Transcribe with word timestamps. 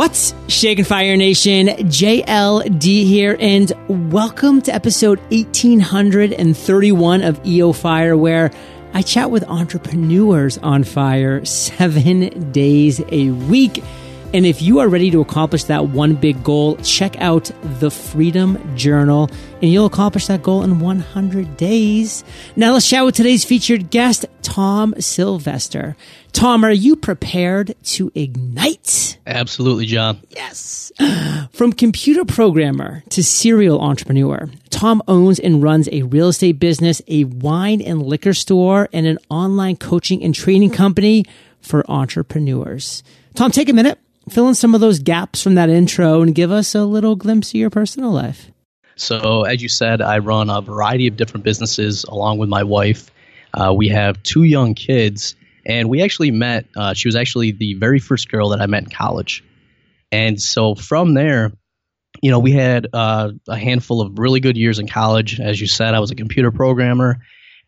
What's 0.00 0.32
Shaking 0.48 0.86
Fire 0.86 1.14
Nation? 1.14 1.66
JLD 1.66 3.04
here, 3.04 3.36
and 3.38 3.70
welcome 4.10 4.62
to 4.62 4.74
episode 4.74 5.18
1831 5.30 7.22
of 7.22 7.46
EO 7.46 7.74
Fire, 7.74 8.16
where 8.16 8.50
I 8.94 9.02
chat 9.02 9.30
with 9.30 9.44
entrepreneurs 9.44 10.56
on 10.56 10.84
fire 10.84 11.44
seven 11.44 12.50
days 12.50 13.02
a 13.10 13.28
week. 13.32 13.84
And 14.32 14.46
if 14.46 14.62
you 14.62 14.78
are 14.78 14.88
ready 14.88 15.10
to 15.10 15.20
accomplish 15.20 15.64
that 15.64 15.88
one 15.88 16.14
big 16.14 16.44
goal, 16.44 16.76
check 16.76 17.20
out 17.20 17.50
the 17.80 17.90
Freedom 17.90 18.76
Journal 18.76 19.28
and 19.60 19.72
you'll 19.72 19.86
accomplish 19.86 20.28
that 20.28 20.40
goal 20.40 20.62
in 20.62 20.78
100 20.78 21.56
days. 21.56 22.22
Now 22.54 22.72
let's 22.74 22.88
chat 22.88 23.04
with 23.04 23.16
today's 23.16 23.44
featured 23.44 23.90
guest, 23.90 24.26
Tom 24.42 24.94
Sylvester. 25.00 25.96
Tom, 26.30 26.64
are 26.64 26.70
you 26.70 26.94
prepared 26.94 27.74
to 27.82 28.12
ignite? 28.14 29.18
Absolutely, 29.26 29.86
John. 29.86 30.20
Yes. 30.30 30.92
From 31.52 31.72
computer 31.72 32.24
programmer 32.24 33.02
to 33.10 33.24
serial 33.24 33.80
entrepreneur, 33.80 34.48
Tom 34.70 35.02
owns 35.08 35.40
and 35.40 35.60
runs 35.60 35.88
a 35.90 36.02
real 36.02 36.28
estate 36.28 36.60
business, 36.60 37.02
a 37.08 37.24
wine 37.24 37.80
and 37.82 38.00
liquor 38.00 38.32
store, 38.32 38.88
and 38.92 39.08
an 39.08 39.18
online 39.28 39.74
coaching 39.74 40.22
and 40.22 40.36
training 40.36 40.70
company 40.70 41.24
for 41.60 41.84
entrepreneurs. 41.90 43.02
Tom, 43.34 43.50
take 43.50 43.68
a 43.68 43.72
minute 43.72 43.98
fill 44.30 44.48
in 44.48 44.54
some 44.54 44.74
of 44.74 44.80
those 44.80 44.98
gaps 44.98 45.42
from 45.42 45.54
that 45.56 45.68
intro 45.68 46.22
and 46.22 46.34
give 46.34 46.50
us 46.50 46.74
a 46.74 46.84
little 46.84 47.16
glimpse 47.16 47.50
of 47.50 47.54
your 47.56 47.70
personal 47.70 48.10
life. 48.10 48.50
So, 48.96 49.44
as 49.44 49.62
you 49.62 49.68
said, 49.68 50.02
I 50.02 50.18
run 50.18 50.50
a 50.50 50.60
variety 50.60 51.06
of 51.06 51.16
different 51.16 51.44
businesses 51.44 52.04
along 52.04 52.38
with 52.38 52.48
my 52.48 52.62
wife. 52.62 53.10
Uh, 53.54 53.72
we 53.74 53.88
have 53.88 54.22
two 54.22 54.42
young 54.42 54.74
kids, 54.74 55.34
and 55.64 55.88
we 55.88 56.02
actually 56.02 56.30
met. 56.30 56.66
Uh, 56.76 56.94
she 56.94 57.08
was 57.08 57.16
actually 57.16 57.52
the 57.52 57.74
very 57.74 57.98
first 57.98 58.30
girl 58.30 58.50
that 58.50 58.60
I 58.60 58.66
met 58.66 58.84
in 58.84 58.90
college. 58.90 59.42
And 60.12 60.40
so 60.40 60.74
from 60.74 61.14
there, 61.14 61.52
you 62.22 62.30
know, 62.30 62.38
we 62.38 62.52
had 62.52 62.88
uh, 62.92 63.30
a 63.48 63.56
handful 63.56 64.00
of 64.00 64.18
really 64.18 64.40
good 64.40 64.56
years 64.56 64.78
in 64.78 64.86
college. 64.86 65.40
As 65.40 65.60
you 65.60 65.66
said, 65.66 65.94
I 65.94 66.00
was 66.00 66.10
a 66.10 66.16
computer 66.16 66.50
programmer. 66.50 67.20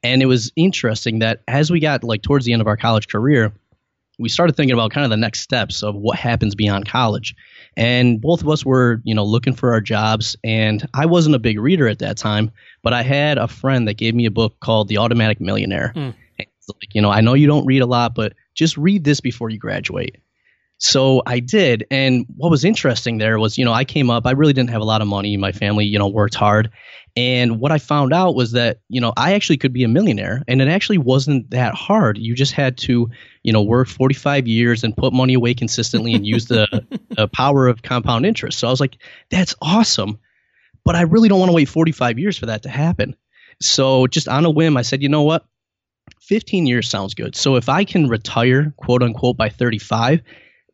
And 0.02 0.20
it 0.20 0.26
was 0.26 0.52
interesting 0.56 1.20
that 1.20 1.42
as 1.46 1.70
we 1.70 1.80
got 1.80 2.02
like 2.02 2.22
towards 2.22 2.44
the 2.44 2.52
end 2.52 2.60
of 2.60 2.66
our 2.66 2.76
college 2.76 3.08
career, 3.08 3.52
we 4.22 4.28
started 4.28 4.56
thinking 4.56 4.72
about 4.72 4.92
kind 4.92 5.04
of 5.04 5.10
the 5.10 5.16
next 5.16 5.40
steps 5.40 5.82
of 5.82 5.96
what 5.96 6.16
happens 6.16 6.54
beyond 6.54 6.88
college. 6.88 7.34
And 7.76 8.20
both 8.20 8.40
of 8.40 8.48
us 8.48 8.64
were, 8.64 9.02
you 9.04 9.14
know, 9.14 9.24
looking 9.24 9.54
for 9.54 9.72
our 9.72 9.80
jobs. 9.80 10.36
And 10.44 10.88
I 10.94 11.06
wasn't 11.06 11.34
a 11.34 11.38
big 11.38 11.58
reader 11.58 11.88
at 11.88 11.98
that 11.98 12.16
time, 12.16 12.50
but 12.82 12.92
I 12.92 13.02
had 13.02 13.36
a 13.36 13.48
friend 13.48 13.88
that 13.88 13.94
gave 13.94 14.14
me 14.14 14.24
a 14.24 14.30
book 14.30 14.58
called 14.60 14.88
The 14.88 14.98
Automatic 14.98 15.40
Millionaire. 15.40 15.92
Mm. 15.96 16.14
Like, 16.38 16.94
you 16.94 17.02
know, 17.02 17.10
I 17.10 17.20
know 17.20 17.34
you 17.34 17.48
don't 17.48 17.66
read 17.66 17.82
a 17.82 17.86
lot, 17.86 18.14
but 18.14 18.34
just 18.54 18.78
read 18.78 19.04
this 19.04 19.20
before 19.20 19.50
you 19.50 19.58
graduate. 19.58 20.16
So 20.82 21.22
I 21.24 21.38
did. 21.38 21.86
And 21.92 22.26
what 22.36 22.50
was 22.50 22.64
interesting 22.64 23.18
there 23.18 23.38
was, 23.38 23.56
you 23.56 23.64
know, 23.64 23.72
I 23.72 23.84
came 23.84 24.10
up, 24.10 24.26
I 24.26 24.32
really 24.32 24.52
didn't 24.52 24.70
have 24.70 24.80
a 24.80 24.84
lot 24.84 25.00
of 25.00 25.06
money. 25.06 25.36
My 25.36 25.52
family, 25.52 25.84
you 25.84 25.96
know, 25.96 26.08
worked 26.08 26.34
hard. 26.34 26.70
And 27.14 27.60
what 27.60 27.70
I 27.70 27.78
found 27.78 28.12
out 28.12 28.34
was 28.34 28.52
that, 28.52 28.80
you 28.88 29.00
know, 29.00 29.12
I 29.16 29.34
actually 29.34 29.58
could 29.58 29.72
be 29.72 29.84
a 29.84 29.88
millionaire 29.88 30.42
and 30.48 30.60
it 30.60 30.66
actually 30.66 30.98
wasn't 30.98 31.50
that 31.50 31.74
hard. 31.74 32.18
You 32.18 32.34
just 32.34 32.52
had 32.52 32.78
to, 32.78 33.08
you 33.44 33.52
know, 33.52 33.62
work 33.62 33.86
45 33.86 34.48
years 34.48 34.82
and 34.82 34.96
put 34.96 35.12
money 35.12 35.34
away 35.34 35.54
consistently 35.54 36.14
and 36.14 36.26
use 36.26 36.46
the, 36.46 36.66
the 37.10 37.28
power 37.28 37.68
of 37.68 37.82
compound 37.82 38.26
interest. 38.26 38.58
So 38.58 38.66
I 38.66 38.70
was 38.70 38.80
like, 38.80 38.96
that's 39.30 39.54
awesome. 39.62 40.18
But 40.84 40.96
I 40.96 41.02
really 41.02 41.28
don't 41.28 41.38
want 41.38 41.50
to 41.50 41.54
wait 41.54 41.68
45 41.68 42.18
years 42.18 42.36
for 42.36 42.46
that 42.46 42.64
to 42.64 42.68
happen. 42.68 43.14
So 43.60 44.08
just 44.08 44.26
on 44.26 44.44
a 44.46 44.50
whim, 44.50 44.76
I 44.76 44.82
said, 44.82 45.00
you 45.00 45.08
know 45.08 45.22
what? 45.22 45.46
15 46.22 46.66
years 46.66 46.88
sounds 46.88 47.14
good. 47.14 47.36
So 47.36 47.54
if 47.54 47.68
I 47.68 47.84
can 47.84 48.08
retire, 48.08 48.74
quote 48.76 49.04
unquote, 49.04 49.36
by 49.36 49.48
35, 49.48 50.22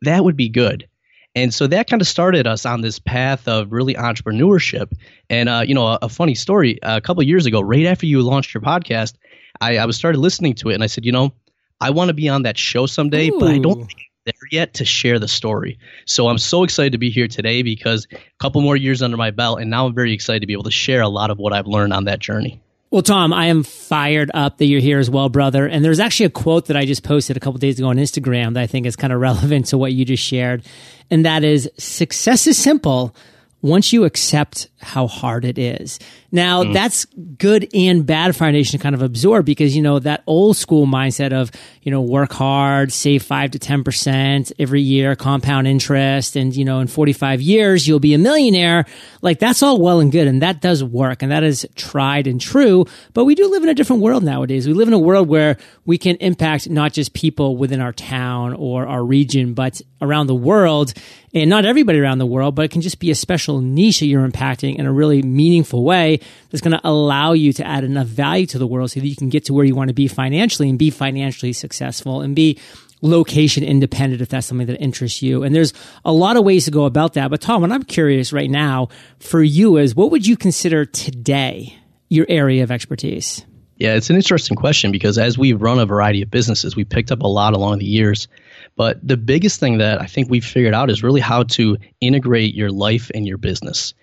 that 0.01 0.23
would 0.23 0.37
be 0.37 0.49
good. 0.49 0.87
And 1.35 1.53
so 1.53 1.67
that 1.67 1.89
kind 1.89 2.01
of 2.01 2.07
started 2.07 2.47
us 2.47 2.65
on 2.65 2.81
this 2.81 2.99
path 2.99 3.47
of 3.47 3.71
really 3.71 3.93
entrepreneurship. 3.93 4.91
And 5.29 5.47
uh, 5.47 5.63
you 5.65 5.75
know, 5.75 5.87
a, 5.87 5.99
a 6.03 6.09
funny 6.09 6.35
story: 6.35 6.79
a 6.81 7.01
couple 7.01 7.21
years 7.23 7.45
ago, 7.45 7.61
right 7.61 7.85
after 7.85 8.05
you 8.05 8.21
launched 8.21 8.53
your 8.53 8.61
podcast, 8.61 9.15
I, 9.61 9.77
I 9.77 9.85
was 9.85 9.95
started 9.95 10.19
listening 10.19 10.55
to 10.55 10.69
it, 10.69 10.73
and 10.73 10.83
I 10.83 10.87
said, 10.87 11.05
you 11.05 11.11
know, 11.11 11.33
I 11.79 11.91
want 11.91 12.09
to 12.09 12.13
be 12.13 12.29
on 12.29 12.43
that 12.43 12.57
show 12.57 12.85
someday, 12.85 13.29
Ooh. 13.29 13.39
but 13.39 13.51
I 13.51 13.59
don't 13.59 13.85
think 13.85 13.99
I'm 13.99 14.25
there 14.25 14.47
yet 14.51 14.73
to 14.75 14.85
share 14.85 15.19
the 15.19 15.27
story. 15.27 15.77
So 16.05 16.27
I'm 16.27 16.39
so 16.39 16.63
excited 16.63 16.93
to 16.93 16.97
be 16.97 17.09
here 17.09 17.27
today 17.27 17.61
because 17.61 18.07
a 18.11 18.17
couple 18.39 18.61
more 18.61 18.75
years 18.75 19.01
under 19.01 19.17
my 19.17 19.31
belt, 19.31 19.61
and 19.61 19.69
now 19.69 19.85
I'm 19.85 19.95
very 19.95 20.13
excited 20.13 20.41
to 20.41 20.47
be 20.47 20.53
able 20.53 20.63
to 20.63 20.71
share 20.71 21.01
a 21.01 21.09
lot 21.09 21.29
of 21.29 21.37
what 21.37 21.53
I've 21.53 21.67
learned 21.67 21.93
on 21.93 22.05
that 22.05 22.19
journey. 22.19 22.61
Well, 22.91 23.03
Tom, 23.03 23.33
I 23.33 23.47
am 23.47 23.61
fired 23.61 24.31
up 24.33 24.57
that 24.57 24.65
you're 24.65 24.81
here 24.81 24.97
as 24.97 25.11
well, 25.11 25.29
brother. 25.29 25.67
And 25.67 25.85
there's 25.85 25.99
actually 25.99 26.25
a 26.25 26.31
quote 26.31 26.65
that 26.67 26.77
I 26.77 26.85
just 26.85 27.03
posted 27.03 27.37
a 27.37 27.39
couple 27.39 27.59
days 27.59 27.77
ago 27.77 27.89
on 27.89 27.97
Instagram 27.97 28.55
that 28.55 28.63
I 28.63 28.67
think 28.67 28.87
is 28.87 28.95
kind 28.95 29.13
of 29.13 29.19
relevant 29.21 29.67
to 29.67 29.77
what 29.77 29.93
you 29.93 30.05
just 30.05 30.23
shared. 30.23 30.63
And 31.11 31.23
that 31.25 31.43
is 31.43 31.69
success 31.77 32.47
is 32.47 32.57
simple 32.57 33.15
once 33.61 33.91
you 33.91 34.05
accept 34.05 34.69
how 34.81 35.07
hard 35.07 35.43
it 35.43 35.57
is. 35.57 35.99
Now 36.31 36.63
mm. 36.63 36.73
that's 36.73 37.05
good 37.37 37.67
and 37.73 38.05
bad 38.05 38.35
for 38.35 38.45
our 38.45 38.51
nation 38.51 38.79
to 38.79 38.83
kind 38.83 38.95
of 38.95 39.01
absorb 39.01 39.45
because, 39.45 39.75
you 39.75 39.81
know, 39.81 39.99
that 39.99 40.23
old 40.27 40.55
school 40.55 40.85
mindset 40.87 41.33
of, 41.33 41.51
you 41.81 41.91
know, 41.91 42.01
work 42.01 42.31
hard, 42.31 42.93
save 42.93 43.23
five 43.23 43.51
to 43.51 43.59
10% 43.59 44.51
every 44.59 44.81
year, 44.81 45.15
compound 45.15 45.67
interest. 45.67 46.35
And, 46.35 46.55
you 46.55 46.63
know, 46.63 46.79
in 46.79 46.87
45 46.87 47.41
years, 47.41 47.87
you'll 47.87 47.99
be 47.99 48.13
a 48.13 48.17
millionaire. 48.17 48.85
Like 49.21 49.39
that's 49.39 49.61
all 49.61 49.81
well 49.81 49.99
and 49.99 50.11
good. 50.11 50.27
And 50.27 50.41
that 50.41 50.61
does 50.61 50.83
work. 50.83 51.21
And 51.21 51.31
that 51.31 51.43
is 51.43 51.67
tried 51.75 52.27
and 52.27 52.39
true. 52.39 52.85
But 53.13 53.25
we 53.25 53.35
do 53.35 53.49
live 53.49 53.63
in 53.63 53.69
a 53.69 53.73
different 53.73 54.01
world 54.01 54.23
nowadays. 54.23 54.67
We 54.67 54.73
live 54.73 54.87
in 54.87 54.93
a 54.93 54.99
world 54.99 55.27
where 55.27 55.57
we 55.85 55.97
can 55.97 56.15
impact 56.17 56.69
not 56.69 56.93
just 56.93 57.13
people 57.13 57.57
within 57.57 57.81
our 57.81 57.93
town 57.93 58.53
or 58.53 58.87
our 58.87 59.03
region, 59.03 59.53
but 59.53 59.81
around 60.01 60.27
the 60.27 60.35
world 60.35 60.93
and 61.33 61.49
not 61.49 61.65
everybody 61.65 61.99
around 61.99 62.17
the 62.17 62.25
world, 62.25 62.55
but 62.55 62.65
it 62.65 62.71
can 62.71 62.81
just 62.81 62.99
be 62.99 63.11
a 63.11 63.15
special 63.15 63.61
niche 63.61 63.99
that 63.99 64.07
you're 64.07 64.27
impacting 64.27 64.77
in 64.77 64.85
a 64.85 64.91
really 64.91 65.21
meaningful 65.21 65.83
way 65.83 66.19
that's 66.49 66.61
going 66.61 66.71
to 66.71 66.81
allow 66.83 67.33
you 67.33 67.53
to 67.53 67.65
add 67.65 67.83
enough 67.83 68.07
value 68.07 68.45
to 68.47 68.57
the 68.57 68.67
world 68.67 68.91
so 68.91 68.99
that 68.99 69.07
you 69.07 69.15
can 69.15 69.29
get 69.29 69.45
to 69.45 69.53
where 69.53 69.65
you 69.65 69.75
want 69.75 69.89
to 69.89 69.93
be 69.93 70.07
financially 70.07 70.69
and 70.69 70.79
be 70.79 70.89
financially 70.89 71.53
successful 71.53 72.21
and 72.21 72.35
be 72.35 72.59
location 73.01 73.63
independent 73.63 74.21
if 74.21 74.29
that's 74.29 74.47
something 74.47 74.67
that 74.67 74.81
interests 74.81 75.21
you. 75.21 75.43
And 75.43 75.55
there's 75.55 75.73
a 76.03 76.11
lot 76.11 76.35
of 76.35 76.43
ways 76.43 76.65
to 76.65 76.71
go 76.71 76.85
about 76.85 77.13
that. 77.13 77.29
But 77.29 77.41
Tom, 77.41 77.61
what 77.61 77.71
I'm 77.71 77.83
curious 77.83 78.33
right 78.33 78.49
now 78.49 78.89
for 79.19 79.41
you 79.41 79.77
is 79.77 79.95
what 79.95 80.11
would 80.11 80.27
you 80.27 80.35
consider 80.35 80.85
today 80.85 81.77
your 82.09 82.25
area 82.27 82.63
of 82.63 82.71
expertise? 82.71 83.45
Yeah, 83.79 83.95
it's 83.95 84.09
an 84.09 84.17
interesting 84.17 84.57
question 84.57 84.91
because 84.91 85.17
as 85.17 85.37
we've 85.37 85.61
run 85.61 85.79
a 85.79 85.85
variety 85.85 86.21
of 86.21 86.29
businesses, 86.29 86.75
we 86.75 86.83
picked 86.83 87.13
up 87.13 87.21
a 87.21 87.27
lot 87.27 87.53
along 87.53 87.79
the 87.79 87.85
years. 87.85 88.27
But 88.75 89.05
the 89.05 89.15
biggest 89.15 89.59
thing 89.61 89.77
that 89.77 90.01
I 90.01 90.05
think 90.05 90.29
we've 90.29 90.45
figured 90.45 90.73
out 90.73 90.89
is 90.89 91.01
really 91.01 91.21
how 91.21 91.43
to 91.43 91.77
integrate 92.01 92.53
your 92.53 92.71
life 92.71 93.09
and 93.15 93.25
your 93.25 93.37
business. 93.37 93.93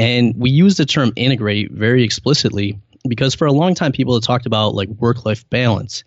And 0.00 0.34
we 0.36 0.50
use 0.50 0.76
the 0.76 0.84
term 0.84 1.12
integrate 1.14 1.70
very 1.70 2.02
explicitly 2.02 2.80
because 3.08 3.36
for 3.36 3.46
a 3.46 3.52
long 3.52 3.74
time 3.74 3.92
people 3.92 4.14
have 4.14 4.24
talked 4.24 4.46
about 4.46 4.74
like 4.74 4.88
work 4.88 5.24
life 5.24 5.48
balance. 5.48 6.02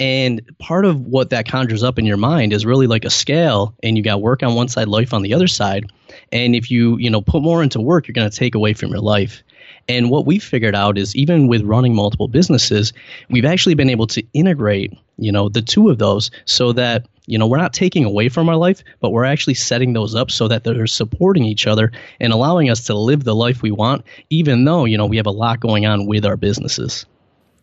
And 0.00 0.42
part 0.58 0.84
of 0.84 1.00
what 1.06 1.30
that 1.30 1.46
conjures 1.46 1.84
up 1.84 2.00
in 2.00 2.04
your 2.04 2.16
mind 2.16 2.52
is 2.52 2.66
really 2.66 2.88
like 2.88 3.04
a 3.04 3.10
scale, 3.10 3.76
and 3.80 3.96
you 3.96 4.02
got 4.02 4.20
work 4.20 4.42
on 4.42 4.56
one 4.56 4.66
side, 4.66 4.88
life 4.88 5.14
on 5.14 5.22
the 5.22 5.34
other 5.34 5.46
side. 5.46 5.92
And 6.32 6.56
if 6.56 6.68
you, 6.68 6.98
you 6.98 7.08
know, 7.08 7.20
put 7.22 7.42
more 7.42 7.62
into 7.62 7.80
work, 7.80 8.08
you're 8.08 8.12
going 8.12 8.28
to 8.28 8.36
take 8.36 8.56
away 8.56 8.74
from 8.74 8.90
your 8.90 8.98
life. 8.98 9.43
And 9.88 10.10
what 10.10 10.26
we've 10.26 10.42
figured 10.42 10.74
out 10.74 10.96
is 10.96 11.14
even 11.14 11.46
with 11.46 11.62
running 11.62 11.94
multiple 11.94 12.28
businesses, 12.28 12.92
we've 13.28 13.44
actually 13.44 13.74
been 13.74 13.90
able 13.90 14.06
to 14.08 14.22
integrate, 14.32 14.92
you 15.18 15.30
know, 15.30 15.48
the 15.48 15.62
two 15.62 15.90
of 15.90 15.98
those 15.98 16.30
so 16.46 16.72
that, 16.72 17.06
you 17.26 17.38
know, 17.38 17.46
we're 17.46 17.58
not 17.58 17.72
taking 17.72 18.04
away 18.04 18.28
from 18.28 18.48
our 18.48 18.56
life, 18.56 18.82
but 19.00 19.10
we're 19.10 19.24
actually 19.24 19.54
setting 19.54 19.92
those 19.92 20.14
up 20.14 20.30
so 20.30 20.48
that 20.48 20.64
they're 20.64 20.86
supporting 20.86 21.44
each 21.44 21.66
other 21.66 21.92
and 22.20 22.32
allowing 22.32 22.70
us 22.70 22.84
to 22.84 22.94
live 22.94 23.24
the 23.24 23.34
life 23.34 23.62
we 23.62 23.70
want, 23.70 24.04
even 24.30 24.64
though, 24.64 24.84
you 24.84 24.96
know, 24.96 25.06
we 25.06 25.16
have 25.16 25.26
a 25.26 25.30
lot 25.30 25.60
going 25.60 25.86
on 25.86 26.06
with 26.06 26.24
our 26.24 26.36
businesses. 26.36 27.06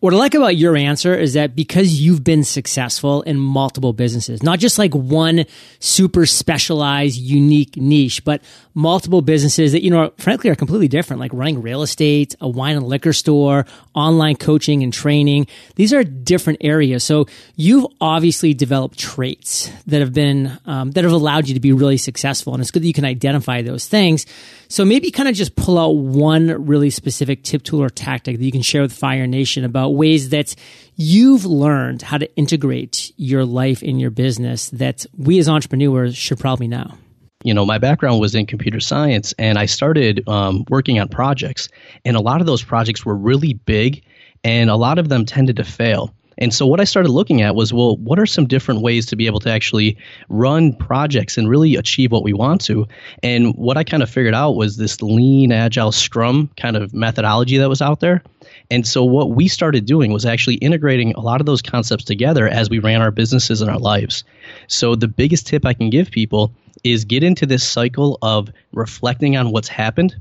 What 0.02 0.16
I 0.16 0.18
like 0.18 0.34
about 0.34 0.56
your 0.58 0.76
answer 0.76 1.14
is 1.16 1.34
that 1.34 1.56
because 1.56 2.02
you've 2.02 2.24
been 2.24 2.44
successful 2.44 3.22
in 3.22 3.38
multiple 3.38 3.94
businesses, 3.94 4.42
not 4.42 4.58
just 4.58 4.80
like 4.80 4.96
one 4.96 5.46
super 5.78 6.26
specialized, 6.26 7.18
unique 7.18 7.78
niche, 7.78 8.26
but 8.26 8.42
multiple 8.74 9.22
businesses 9.22 9.74
that, 9.74 9.84
you 9.84 9.92
know, 9.92 10.12
frankly 10.18 10.50
are 10.50 10.56
completely 10.56 10.88
different, 10.88 11.20
like 11.20 11.32
running 11.36 11.62
real 11.62 11.84
estate, 11.84 12.36
a 12.42 12.50
wine 12.50 12.78
and 12.78 12.88
liquor 12.88 13.14
store, 13.14 13.68
online 13.94 14.38
coaching 14.38 14.82
and 14.82 14.92
training. 14.92 15.46
These 15.76 15.94
are 15.94 16.04
different 16.04 16.60
areas. 16.62 17.04
So 17.04 17.28
you've 17.56 17.86
obviously 18.02 18.56
developed 18.56 18.98
traits 18.98 19.70
that 19.86 20.00
have 20.00 20.14
been, 20.14 20.58
um, 20.66 20.90
that 20.92 21.04
have 21.04 21.14
allowed 21.14 21.48
you 21.48 21.54
to 21.54 21.60
be 21.60 21.74
really 21.74 21.98
successful. 21.98 22.56
And 22.56 22.62
it's 22.62 22.72
good 22.72 22.82
that 22.82 22.88
you 22.88 22.94
can 22.94 23.06
identify 23.06 23.62
those 23.62 23.88
things. 23.88 24.26
So 24.68 24.84
maybe 24.84 25.12
kind 25.12 25.30
of 25.30 25.36
just 25.36 25.56
pull 25.56 25.78
out 25.78 25.90
one 25.90 26.66
really 26.66 26.90
specific 26.90 27.44
tip, 27.44 27.62
tool, 27.62 27.84
or 27.84 27.90
tactic 27.90 28.40
that 28.40 28.44
you 28.44 28.52
can 28.52 28.64
share 28.64 28.82
with 28.82 28.94
Fire 28.94 29.28
Nation 29.28 29.64
about 29.66 29.91
ways 29.96 30.30
that 30.30 30.56
you've 30.96 31.46
learned 31.46 32.02
how 32.02 32.18
to 32.18 32.36
integrate 32.36 33.12
your 33.18 33.46
life 33.46 33.82
in 33.84 34.00
your 34.00 34.12
business 34.12 34.70
that 34.72 35.06
we 35.18 35.40
as 35.40 35.50
entrepreneurs 35.50 36.16
should 36.16 36.40
probably 36.40 36.68
know 36.68 36.98
you 37.44 37.54
know, 37.54 37.66
my 37.66 37.78
background 37.78 38.20
was 38.20 38.36
in 38.36 38.46
computer 38.46 38.80
science, 38.80 39.34
and 39.40 39.58
I 39.58 39.66
started 39.66 40.28
um, 40.28 40.64
working 40.70 41.00
on 41.00 41.08
projects. 41.08 41.70
And 42.06 42.16
a 42.16 42.22
lot 42.22 42.42
of 42.42 42.48
those 42.48 42.64
projects 42.64 43.06
were 43.06 43.16
really 43.16 43.54
big, 43.54 44.04
and 44.44 44.70
a 44.70 44.76
lot 44.76 45.00
of 45.00 45.10
them 45.10 45.26
tended 45.26 45.56
to 45.58 45.64
fail. 45.64 46.14
And 46.42 46.52
so 46.52 46.66
what 46.66 46.82
I 46.82 46.86
started 46.86 47.10
looking 47.10 47.44
at 47.44 47.54
was, 47.54 47.72
well, 47.72 47.98
what 47.98 48.18
are 48.18 48.26
some 48.26 48.48
different 48.48 48.82
ways 48.82 49.06
to 49.06 49.16
be 49.16 49.28
able 49.28 49.40
to 49.42 49.52
actually 49.52 49.96
run 50.28 50.74
projects 50.74 51.38
and 51.38 51.48
really 51.48 51.76
achieve 51.76 52.12
what 52.12 52.24
we 52.24 52.34
want 52.34 52.62
to? 52.62 52.88
And 53.22 53.56
what 53.56 53.78
I 53.78 53.84
kind 53.84 54.02
of 54.02 54.10
figured 54.10 54.34
out 54.34 54.56
was 54.56 54.76
this 54.76 55.04
lean, 55.04 55.52
agile, 55.52 55.92
scrum 55.92 56.50
kind 56.58 56.76
of 56.76 56.96
methodology 56.96 57.58
that 57.58 57.70
was 57.70 57.82
out 57.82 58.00
there. 58.00 58.24
And 58.72 58.88
so 58.88 59.04
what 59.04 59.30
we 59.30 59.48
started 59.48 59.86
doing 59.86 60.12
was 60.12 60.26
actually 60.26 60.56
integrating 60.56 61.14
a 61.14 61.20
lot 61.20 61.42
of 61.42 61.46
those 61.46 61.62
concepts 61.62 62.06
together 62.06 62.48
as 62.48 62.72
we 62.72 62.80
ran 62.80 63.02
our 63.02 63.12
businesses 63.12 63.62
and 63.62 63.70
our 63.70 63.80
lives. 63.80 64.24
So 64.66 64.96
the 64.96 65.08
biggest 65.08 65.46
tip 65.46 65.64
I 65.64 65.76
can 65.76 65.92
give 65.92 66.10
people 66.10 66.52
is 66.84 67.06
get 67.06 67.24
into 67.24 67.46
this 67.46 67.64
cycle 67.64 68.18
of 68.24 68.50
reflecting 68.74 69.38
on 69.38 69.52
what's 69.52 69.68
happened, 69.68 70.16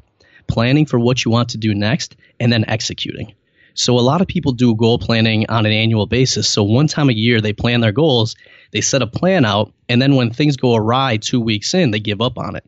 planning 0.48 0.84
for 0.84 0.98
what 0.98 1.24
you 1.24 1.30
want 1.30 1.48
to 1.50 1.56
do 1.56 1.74
next, 1.74 2.14
and 2.38 2.52
then 2.52 2.66
executing. 2.68 3.32
So 3.74 3.98
a 3.98 4.00
lot 4.00 4.20
of 4.20 4.26
people 4.26 4.52
do 4.52 4.74
goal 4.74 4.98
planning 4.98 5.46
on 5.48 5.66
an 5.66 5.72
annual 5.72 6.06
basis. 6.06 6.48
So 6.48 6.62
one 6.62 6.86
time 6.86 7.08
a 7.08 7.14
year 7.14 7.40
they 7.40 7.52
plan 7.52 7.80
their 7.80 7.92
goals, 7.92 8.36
they 8.72 8.80
set 8.80 9.02
a 9.02 9.06
plan 9.06 9.44
out, 9.44 9.72
and 9.88 10.00
then 10.00 10.16
when 10.16 10.32
things 10.32 10.56
go 10.56 10.74
awry 10.74 11.16
2 11.16 11.40
weeks 11.40 11.74
in, 11.74 11.90
they 11.90 12.00
give 12.00 12.20
up 12.20 12.38
on 12.38 12.56
it. 12.56 12.64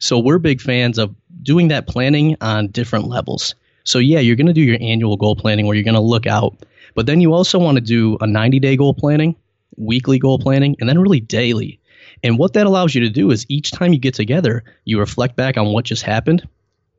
So 0.00 0.18
we're 0.18 0.38
big 0.38 0.60
fans 0.60 0.98
of 0.98 1.14
doing 1.42 1.68
that 1.68 1.86
planning 1.86 2.36
on 2.40 2.68
different 2.68 3.06
levels. 3.06 3.54
So 3.84 3.98
yeah, 3.98 4.20
you're 4.20 4.36
going 4.36 4.48
to 4.48 4.52
do 4.52 4.62
your 4.62 4.78
annual 4.80 5.16
goal 5.16 5.36
planning 5.36 5.66
where 5.66 5.76
you're 5.76 5.84
going 5.84 5.94
to 5.94 6.00
look 6.00 6.26
out, 6.26 6.56
but 6.94 7.06
then 7.06 7.20
you 7.20 7.32
also 7.32 7.58
want 7.58 7.76
to 7.76 7.80
do 7.80 8.14
a 8.16 8.26
90-day 8.26 8.76
goal 8.76 8.94
planning, 8.94 9.36
weekly 9.76 10.18
goal 10.18 10.38
planning, 10.38 10.76
and 10.80 10.88
then 10.88 10.98
really 10.98 11.20
daily. 11.20 11.80
And 12.22 12.38
what 12.38 12.54
that 12.54 12.66
allows 12.66 12.94
you 12.94 13.02
to 13.02 13.10
do 13.10 13.30
is 13.30 13.46
each 13.48 13.70
time 13.70 13.92
you 13.92 13.98
get 13.98 14.14
together, 14.14 14.64
you 14.84 14.98
reflect 14.98 15.36
back 15.36 15.56
on 15.56 15.72
what 15.72 15.84
just 15.84 16.02
happened 16.02 16.48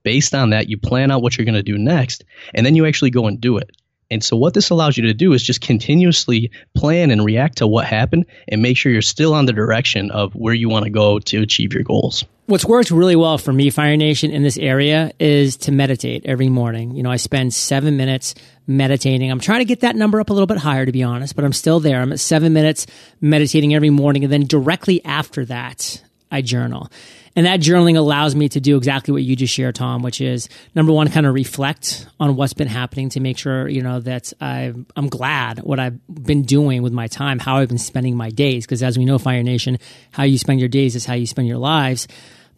Based 0.07 0.33
on 0.33 0.51
that, 0.51 0.69
you 0.69 0.77
plan 0.77 1.11
out 1.11 1.21
what 1.21 1.37
you're 1.37 1.43
going 1.43 1.55
to 1.55 1.61
do 1.61 1.77
next, 1.77 2.23
and 2.53 2.65
then 2.65 2.75
you 2.75 2.85
actually 2.85 3.09
go 3.09 3.27
and 3.27 3.41
do 3.41 3.57
it. 3.57 3.71
And 4.09 4.23
so, 4.23 4.37
what 4.37 4.53
this 4.53 4.69
allows 4.69 4.95
you 4.95 5.03
to 5.03 5.13
do 5.13 5.33
is 5.33 5.43
just 5.43 5.59
continuously 5.59 6.49
plan 6.73 7.11
and 7.11 7.25
react 7.25 7.57
to 7.57 7.67
what 7.67 7.85
happened 7.85 8.25
and 8.47 8.61
make 8.61 8.77
sure 8.77 8.89
you're 8.89 9.01
still 9.01 9.33
on 9.33 9.47
the 9.47 9.51
direction 9.51 10.09
of 10.11 10.33
where 10.33 10.53
you 10.53 10.69
want 10.69 10.85
to 10.85 10.89
go 10.89 11.19
to 11.19 11.41
achieve 11.41 11.73
your 11.73 11.83
goals. 11.83 12.23
What's 12.45 12.63
worked 12.63 12.89
really 12.89 13.17
well 13.17 13.37
for 13.37 13.51
me, 13.51 13.69
Fire 13.69 13.97
Nation, 13.97 14.31
in 14.31 14.43
this 14.43 14.57
area 14.57 15.11
is 15.19 15.57
to 15.57 15.73
meditate 15.73 16.25
every 16.25 16.47
morning. 16.47 16.95
You 16.95 17.03
know, 17.03 17.11
I 17.11 17.17
spend 17.17 17.53
seven 17.53 17.97
minutes 17.97 18.33
meditating. 18.65 19.29
I'm 19.29 19.41
trying 19.41 19.59
to 19.59 19.65
get 19.65 19.81
that 19.81 19.97
number 19.97 20.21
up 20.21 20.29
a 20.29 20.33
little 20.33 20.47
bit 20.47 20.59
higher, 20.59 20.85
to 20.85 20.91
be 20.93 21.03
honest, 21.03 21.35
but 21.35 21.43
I'm 21.43 21.51
still 21.51 21.81
there. 21.81 21.99
I'm 21.99 22.13
at 22.13 22.21
seven 22.21 22.53
minutes 22.53 22.87
meditating 23.19 23.75
every 23.75 23.89
morning. 23.89 24.23
And 24.23 24.31
then 24.31 24.45
directly 24.45 25.03
after 25.03 25.43
that, 25.47 26.01
I 26.31 26.41
journal. 26.41 26.89
And 27.37 27.45
that 27.45 27.59
journaling 27.59 27.95
allows 27.97 28.33
me 28.33 28.49
to 28.49 28.59
do 28.59 28.77
exactly 28.77 29.11
what 29.11 29.21
you 29.21 29.35
just 29.35 29.53
shared, 29.53 29.75
Tom, 29.75 30.01
which 30.01 30.21
is 30.21 30.49
number 30.73 30.91
one, 30.91 31.07
kind 31.09 31.27
of 31.27 31.35
reflect 31.35 32.07
on 32.19 32.35
what's 32.35 32.53
been 32.53 32.67
happening 32.67 33.09
to 33.09 33.19
make 33.19 33.37
sure, 33.37 33.67
you 33.67 33.83
know, 33.83 33.99
that 33.99 34.33
i 34.41 34.73
am 34.95 35.07
glad 35.07 35.59
what 35.59 35.79
I've 35.79 35.99
been 36.07 36.41
doing 36.41 36.81
with 36.81 36.93
my 36.93 37.05
time, 37.05 37.37
how 37.37 37.57
I've 37.57 37.69
been 37.69 37.77
spending 37.77 38.17
my 38.17 38.31
days. 38.31 38.65
Because 38.65 38.81
as 38.81 38.97
we 38.97 39.05
know, 39.05 39.19
Fire 39.19 39.43
Nation, 39.43 39.77
how 40.09 40.23
you 40.23 40.39
spend 40.39 40.59
your 40.59 40.67
days 40.67 40.95
is 40.95 41.05
how 41.05 41.13
you 41.13 41.27
spend 41.27 41.47
your 41.47 41.59
lives 41.59 42.07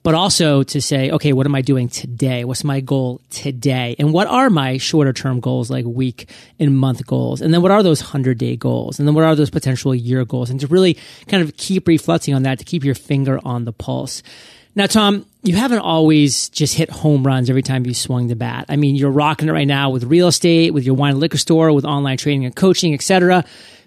but 0.01 0.15
also 0.15 0.63
to 0.63 0.81
say, 0.81 1.11
okay, 1.11 1.33
what 1.33 1.45
am 1.45 1.55
I 1.55 1.61
doing 1.61 1.89
today? 1.89 2.45
What's 2.45 2.63
my 2.63 2.79
goal 2.79 3.21
today? 3.29 3.95
And 3.99 4.13
what 4.13 4.27
are 4.27 4.49
my 4.49 4.77
shorter 4.77 5.13
term 5.13 5.39
goals, 5.39 5.69
like 5.69 5.85
week 5.85 6.29
and 6.57 6.77
month 6.77 7.05
goals? 7.05 7.41
And 7.41 7.53
then 7.53 7.61
what 7.61 7.71
are 7.71 7.83
those 7.83 8.01
100 8.01 8.37
day 8.37 8.55
goals? 8.55 8.99
And 8.99 9.07
then 9.07 9.15
what 9.15 9.23
are 9.23 9.35
those 9.35 9.49
potential 9.49 9.93
year 9.93 10.23
goals? 10.25 10.49
And 10.49 10.59
to 10.61 10.67
really 10.67 10.97
kind 11.27 11.43
of 11.43 11.57
keep 11.57 11.87
reflecting 11.87 12.33
on 12.33 12.43
that, 12.43 12.59
to 12.59 12.65
keep 12.65 12.83
your 12.83 12.95
finger 12.95 13.39
on 13.43 13.65
the 13.65 13.73
pulse. 13.73 14.23
Now, 14.79 14.85
Tom, 14.85 15.25
you 15.43 15.57
haven't 15.57 15.79
always 15.79 16.47
just 16.47 16.73
hit 16.73 16.89
home 16.89 17.27
runs 17.27 17.49
every 17.49 17.63
time 17.63 17.85
you 17.85 17.93
swung 17.93 18.27
the 18.27 18.35
bat. 18.37 18.63
I 18.69 18.77
mean, 18.77 18.95
you're 18.95 19.11
rocking 19.11 19.49
it 19.49 19.51
right 19.51 19.67
now 19.67 19.89
with 19.89 20.05
real 20.05 20.29
estate, 20.29 20.73
with 20.73 20.85
your 20.85 20.95
wine 20.95 21.11
and 21.11 21.19
liquor 21.19 21.37
store, 21.37 21.73
with 21.73 21.83
online 21.83 22.15
training 22.15 22.45
and 22.45 22.55
coaching, 22.55 22.93
etc. 22.93 23.43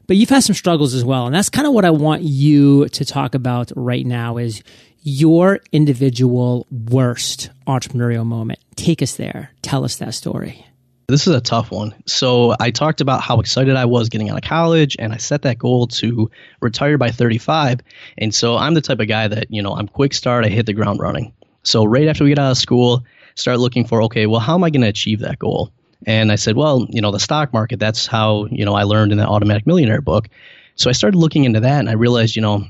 But 0.07 0.19
you've 0.19 0.29
had 0.29 0.43
some 0.43 0.55
struggles 0.55 0.93
as 0.93 1.03
well. 1.03 1.25
And 1.25 1.35
that's 1.35 1.49
kind 1.49 1.67
of 1.67 1.73
what 1.73 1.87
I 1.87 1.91
want 1.91 2.25
you 2.25 2.91
to 2.91 3.07
talk 3.07 3.35
about 3.35 3.73
right 3.75 4.05
now 4.05 4.37
is 4.37 4.63
your 5.01 5.61
individual 5.73 6.67
worst 6.71 7.49
entrepreneurial 7.67 8.27
moment. 8.27 8.59
Take 8.77 9.01
us 9.01 9.17
there. 9.17 9.51
Tell 9.63 9.87
us 9.87 9.97
that 9.97 10.13
story. 10.13 10.67
This 11.09 11.27
is 11.27 11.35
a 11.35 11.41
tough 11.41 11.71
one. 11.71 11.95
So, 12.07 12.55
I 12.59 12.71
talked 12.71 13.01
about 13.01 13.23
how 13.23 13.41
excited 13.41 13.77
I 13.77 13.85
was 13.85 14.09
getting 14.09 14.31
out 14.31 14.39
of 14.39 14.49
college, 14.49 14.97
and 14.99 15.13
I 15.13 15.17
set 15.17 15.43
that 15.43 15.59
goal 15.59 15.89
to 15.89 16.31
retire 16.61 16.97
by 16.97 17.11
35. 17.11 17.81
And 18.19 18.35
so, 18.35 18.57
I'm 18.57 18.75
the 18.75 18.81
type 18.81 19.01
of 19.01 19.09
guy 19.09 19.29
that, 19.29 19.51
you 19.51 19.63
know, 19.63 19.75
I'm 19.75 19.89
quick 19.89 20.15
start, 20.15 20.45
I 20.45 20.49
hit 20.49 20.67
the 20.67 20.73
ground 20.73 21.01
running. 21.01 21.33
So, 21.65 21.85
right 21.85 22.09
after 22.09 22.25
we 22.25 22.31
get 22.31 22.39
out 22.39 22.53
of 22.53 22.59
school, 22.59 23.05
start 23.35 23.59
looking 23.59 23.87
for, 23.87 24.03
okay, 24.05 24.27
well, 24.27 24.41
how 24.41 24.55
am 24.55 24.65
I 24.65 24.71
going 24.71 24.83
to 24.83 24.89
achieve 24.89 25.21
that 25.21 25.39
goal? 25.39 25.73
And 26.07 26.33
I 26.33 26.37
said, 26.37 26.57
well, 26.57 26.87
you 26.89 27.01
know, 27.01 27.13
the 27.13 27.21
stock 27.21 27.53
market, 27.53 27.79
that's 27.79 28.07
how, 28.07 28.47
you 28.51 28.65
know, 28.65 28.75
I 28.75 28.85
learned 28.85 29.13
in 29.13 29.19
the 29.19 29.27
Automatic 29.27 29.67
Millionaire 29.67 30.01
book. 30.01 30.29
So, 30.77 30.89
I 30.89 30.93
started 30.93 31.19
looking 31.19 31.45
into 31.45 31.61
that, 31.61 31.81
and 31.81 31.89
I 31.89 31.93
realized, 31.93 32.37
you 32.37 32.43
know, 32.43 32.65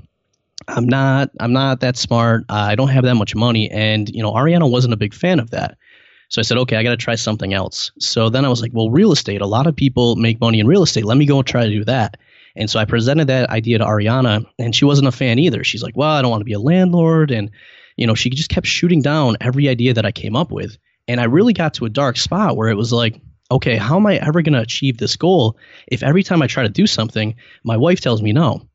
I'm 0.69 0.87
not 0.87 1.31
I'm 1.40 1.52
not 1.52 1.81
that 1.81 1.96
smart. 1.96 2.44
Uh, 2.49 2.55
I 2.55 2.75
don't 2.75 2.88
have 2.88 3.05
that 3.05 3.14
much 3.14 3.34
money, 3.34 3.70
and 3.70 4.08
you 4.08 4.23
know 4.23 4.32
Ariana 4.32 4.70
wasn't 4.70 4.94
a 4.94 4.96
big 4.96 5.14
fan 5.14 5.40
of 5.40 5.50
that. 5.50 5.76
So 6.32 6.40
I 6.40 6.44
said, 6.44 6.56
okay, 6.56 6.76
I 6.76 6.82
got 6.82 6.93
to 6.93 6.96
try 6.96 7.14
something 7.14 7.52
else. 7.52 7.93
So 7.99 8.31
then 8.31 8.46
I 8.46 8.49
was 8.49 8.62
like, 8.62 8.73
well, 8.73 8.90
real 8.90 9.12
estate. 9.12 9.43
A 9.43 9.46
lot 9.46 9.67
of 9.67 9.76
people 9.76 10.17
make 10.17 10.40
money 10.40 10.61
in 10.61 10.67
real 10.67 10.82
estate. 10.82 11.05
Let 11.05 11.19
me 11.19 11.26
go 11.26 11.43
try 11.43 11.64
to 11.67 11.70
do 11.70 11.84
that. 11.84 12.17
And 12.56 12.70
so 12.70 12.81
I 12.81 12.87
presented 12.87 13.26
that 13.26 13.50
idea 13.50 13.76
to 13.76 13.84
Ariana, 13.84 14.46
and 14.58 14.75
she 14.75 14.87
wasn't 14.87 15.08
a 15.08 15.12
fan 15.12 15.38
either. 15.38 15.62
She's 15.62 15.82
like, 15.82 15.94
well, 15.94 16.08
I 16.08 16.23
don't 16.23 16.31
want 16.31 16.40
to 16.40 16.46
be 16.46 16.55
a 16.55 16.58
landlord, 16.58 17.32
and 17.32 17.50
you 17.96 18.06
know, 18.06 18.14
she 18.14 18.31
just 18.31 18.49
kept 18.49 18.67
shooting 18.67 19.02
down 19.02 19.37
every 19.43 19.69
idea 19.69 19.93
that 19.93 20.06
I 20.06 20.12
came 20.12 20.34
up 20.34 20.50
with. 20.50 20.79
And 21.06 21.20
I 21.20 21.25
really 21.25 21.52
got 21.52 21.75
to 21.75 21.84
a 21.84 21.90
dark 21.90 22.17
spot 22.17 22.56
where 22.56 22.70
it 22.70 22.76
was 22.76 22.94
like, 22.94 23.20
okay, 23.50 23.76
how 23.76 23.96
am 23.96 24.06
I 24.06 24.17
ever 24.17 24.40
going 24.40 24.55
to 24.55 24.61
achieve 24.61 24.96
this 24.96 25.17
goal 25.17 25.58
if 25.87 26.02
every 26.02 26.23
time 26.23 26.40
I 26.40 26.46
try 26.46 26.62
to 26.62 26.70
do 26.70 26.87
something, 26.87 27.34
my 27.62 27.76
wife 27.76 28.00
tells 28.00 28.23
me 28.23 28.32
no? 28.32 28.67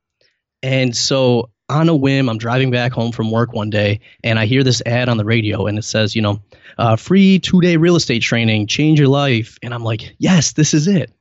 And 0.62 0.95
so 0.95 1.50
on 1.69 1.90
a 1.90 1.96
whim, 1.96 2.30
I'm 2.30 2.38
driving 2.38 2.72
back 2.72 2.94
home 2.94 3.12
from 3.12 3.31
work 3.31 3.54
one 3.54 3.69
day 3.69 4.00
and 4.24 4.40
I 4.40 4.46
hear 4.46 4.64
this 4.64 4.81
ad 4.86 5.10
on 5.10 5.18
the 5.18 5.25
radio 5.25 5.68
and 5.68 5.78
it 5.78 5.84
says, 5.84 6.16
you 6.16 6.22
know, 6.22 6.40
uh, 6.78 6.96
free 6.96 7.40
two 7.40 7.62
day 7.62 7.78
real 7.78 7.96
estate 7.96 8.22
training, 8.22 8.68
change 8.68 9.00
your 9.00 9.10
life. 9.10 9.58
And 9.62 9.74
I'm 9.74 9.84
like, 9.84 10.16
yes, 10.18 10.54
this 10.54 10.74
is 10.74 10.88
it. 10.88 11.12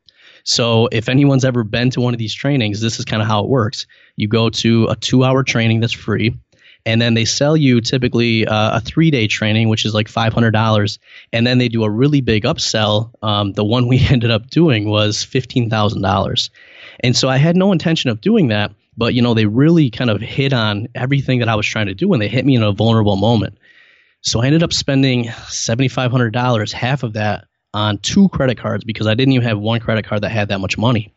So 0.44 0.88
if 0.92 1.08
anyone's 1.08 1.44
ever 1.44 1.64
been 1.64 1.90
to 1.90 2.00
one 2.00 2.14
of 2.14 2.18
these 2.18 2.34
trainings, 2.34 2.80
this 2.80 3.00
is 3.00 3.04
kind 3.04 3.20
of 3.20 3.26
how 3.26 3.42
it 3.42 3.48
works. 3.48 3.86
You 4.14 4.28
go 4.28 4.48
to 4.50 4.86
a 4.86 4.94
two 4.94 5.24
hour 5.24 5.42
training 5.42 5.80
that's 5.80 5.92
free. 5.92 6.38
And 6.84 7.02
then 7.02 7.14
they 7.14 7.24
sell 7.24 7.56
you 7.56 7.80
typically 7.80 8.46
uh, 8.46 8.76
a 8.76 8.80
three 8.80 9.10
day 9.10 9.26
training, 9.26 9.68
which 9.68 9.84
is 9.84 9.92
like 9.92 10.06
$500. 10.06 10.98
And 11.32 11.44
then 11.44 11.58
they 11.58 11.68
do 11.68 11.82
a 11.82 11.90
really 11.90 12.20
big 12.20 12.44
upsell. 12.44 13.10
Um, 13.22 13.54
the 13.54 13.64
one 13.64 13.88
we 13.88 13.98
ended 14.10 14.30
up 14.30 14.48
doing 14.48 14.88
was 14.88 15.18
$15,000. 15.24 16.50
And 17.00 17.16
so 17.16 17.28
I 17.28 17.38
had 17.38 17.56
no 17.56 17.72
intention 17.72 18.10
of 18.10 18.20
doing 18.20 18.48
that 18.48 18.70
but 18.96 19.14
you 19.14 19.22
know 19.22 19.34
they 19.34 19.46
really 19.46 19.90
kind 19.90 20.10
of 20.10 20.20
hit 20.20 20.52
on 20.52 20.88
everything 20.94 21.40
that 21.40 21.48
I 21.48 21.54
was 21.54 21.66
trying 21.66 21.86
to 21.86 21.94
do 21.94 22.12
and 22.12 22.20
they 22.20 22.28
hit 22.28 22.44
me 22.44 22.54
in 22.54 22.62
a 22.62 22.72
vulnerable 22.72 23.16
moment. 23.16 23.58
So 24.22 24.40
I 24.40 24.46
ended 24.46 24.62
up 24.62 24.72
spending 24.72 25.24
$7500, 25.24 26.72
half 26.72 27.02
of 27.02 27.12
that 27.12 27.44
on 27.72 27.98
two 27.98 28.28
credit 28.28 28.58
cards 28.58 28.84
because 28.84 29.06
I 29.06 29.14
didn't 29.14 29.32
even 29.32 29.46
have 29.46 29.58
one 29.58 29.80
credit 29.80 30.06
card 30.06 30.22
that 30.22 30.30
had 30.30 30.48
that 30.48 30.60
much 30.60 30.78
money. 30.78 31.14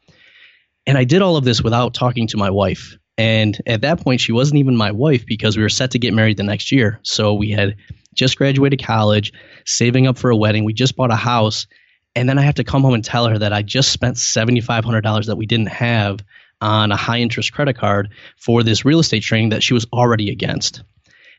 And 0.85 0.97
I 0.97 1.05
did 1.05 1.21
all 1.21 1.37
of 1.37 1.43
this 1.43 1.61
without 1.61 1.93
talking 1.93 2.27
to 2.27 2.37
my 2.37 2.49
wife. 2.49 2.97
And 3.17 3.59
at 3.65 3.81
that 3.81 4.01
point 4.01 4.21
she 4.21 4.31
wasn't 4.31 4.59
even 4.59 4.75
my 4.75 4.91
wife 4.91 5.25
because 5.25 5.57
we 5.57 5.63
were 5.63 5.69
set 5.69 5.91
to 5.91 5.99
get 5.99 6.13
married 6.13 6.37
the 6.37 6.43
next 6.43 6.71
year. 6.71 6.99
So 7.03 7.33
we 7.33 7.51
had 7.51 7.77
just 8.13 8.37
graduated 8.37 8.83
college, 8.83 9.33
saving 9.65 10.07
up 10.07 10.17
for 10.17 10.29
a 10.29 10.35
wedding, 10.35 10.65
we 10.65 10.73
just 10.73 10.95
bought 10.95 11.11
a 11.11 11.15
house, 11.15 11.67
and 12.15 12.27
then 12.27 12.37
I 12.37 12.41
have 12.41 12.55
to 12.55 12.63
come 12.63 12.81
home 12.81 12.93
and 12.93 13.05
tell 13.05 13.27
her 13.27 13.37
that 13.37 13.53
I 13.53 13.61
just 13.61 13.91
spent 13.91 14.17
$7500 14.17 15.27
that 15.27 15.37
we 15.37 15.45
didn't 15.45 15.67
have 15.67 16.19
on 16.61 16.91
a 16.91 16.95
high 16.95 17.19
interest 17.19 17.53
credit 17.53 17.77
card 17.77 18.09
for 18.37 18.63
this 18.63 18.85
real 18.85 18.99
estate 18.99 19.23
training 19.23 19.49
that 19.49 19.63
she 19.63 19.73
was 19.73 19.85
already 19.93 20.29
against. 20.29 20.83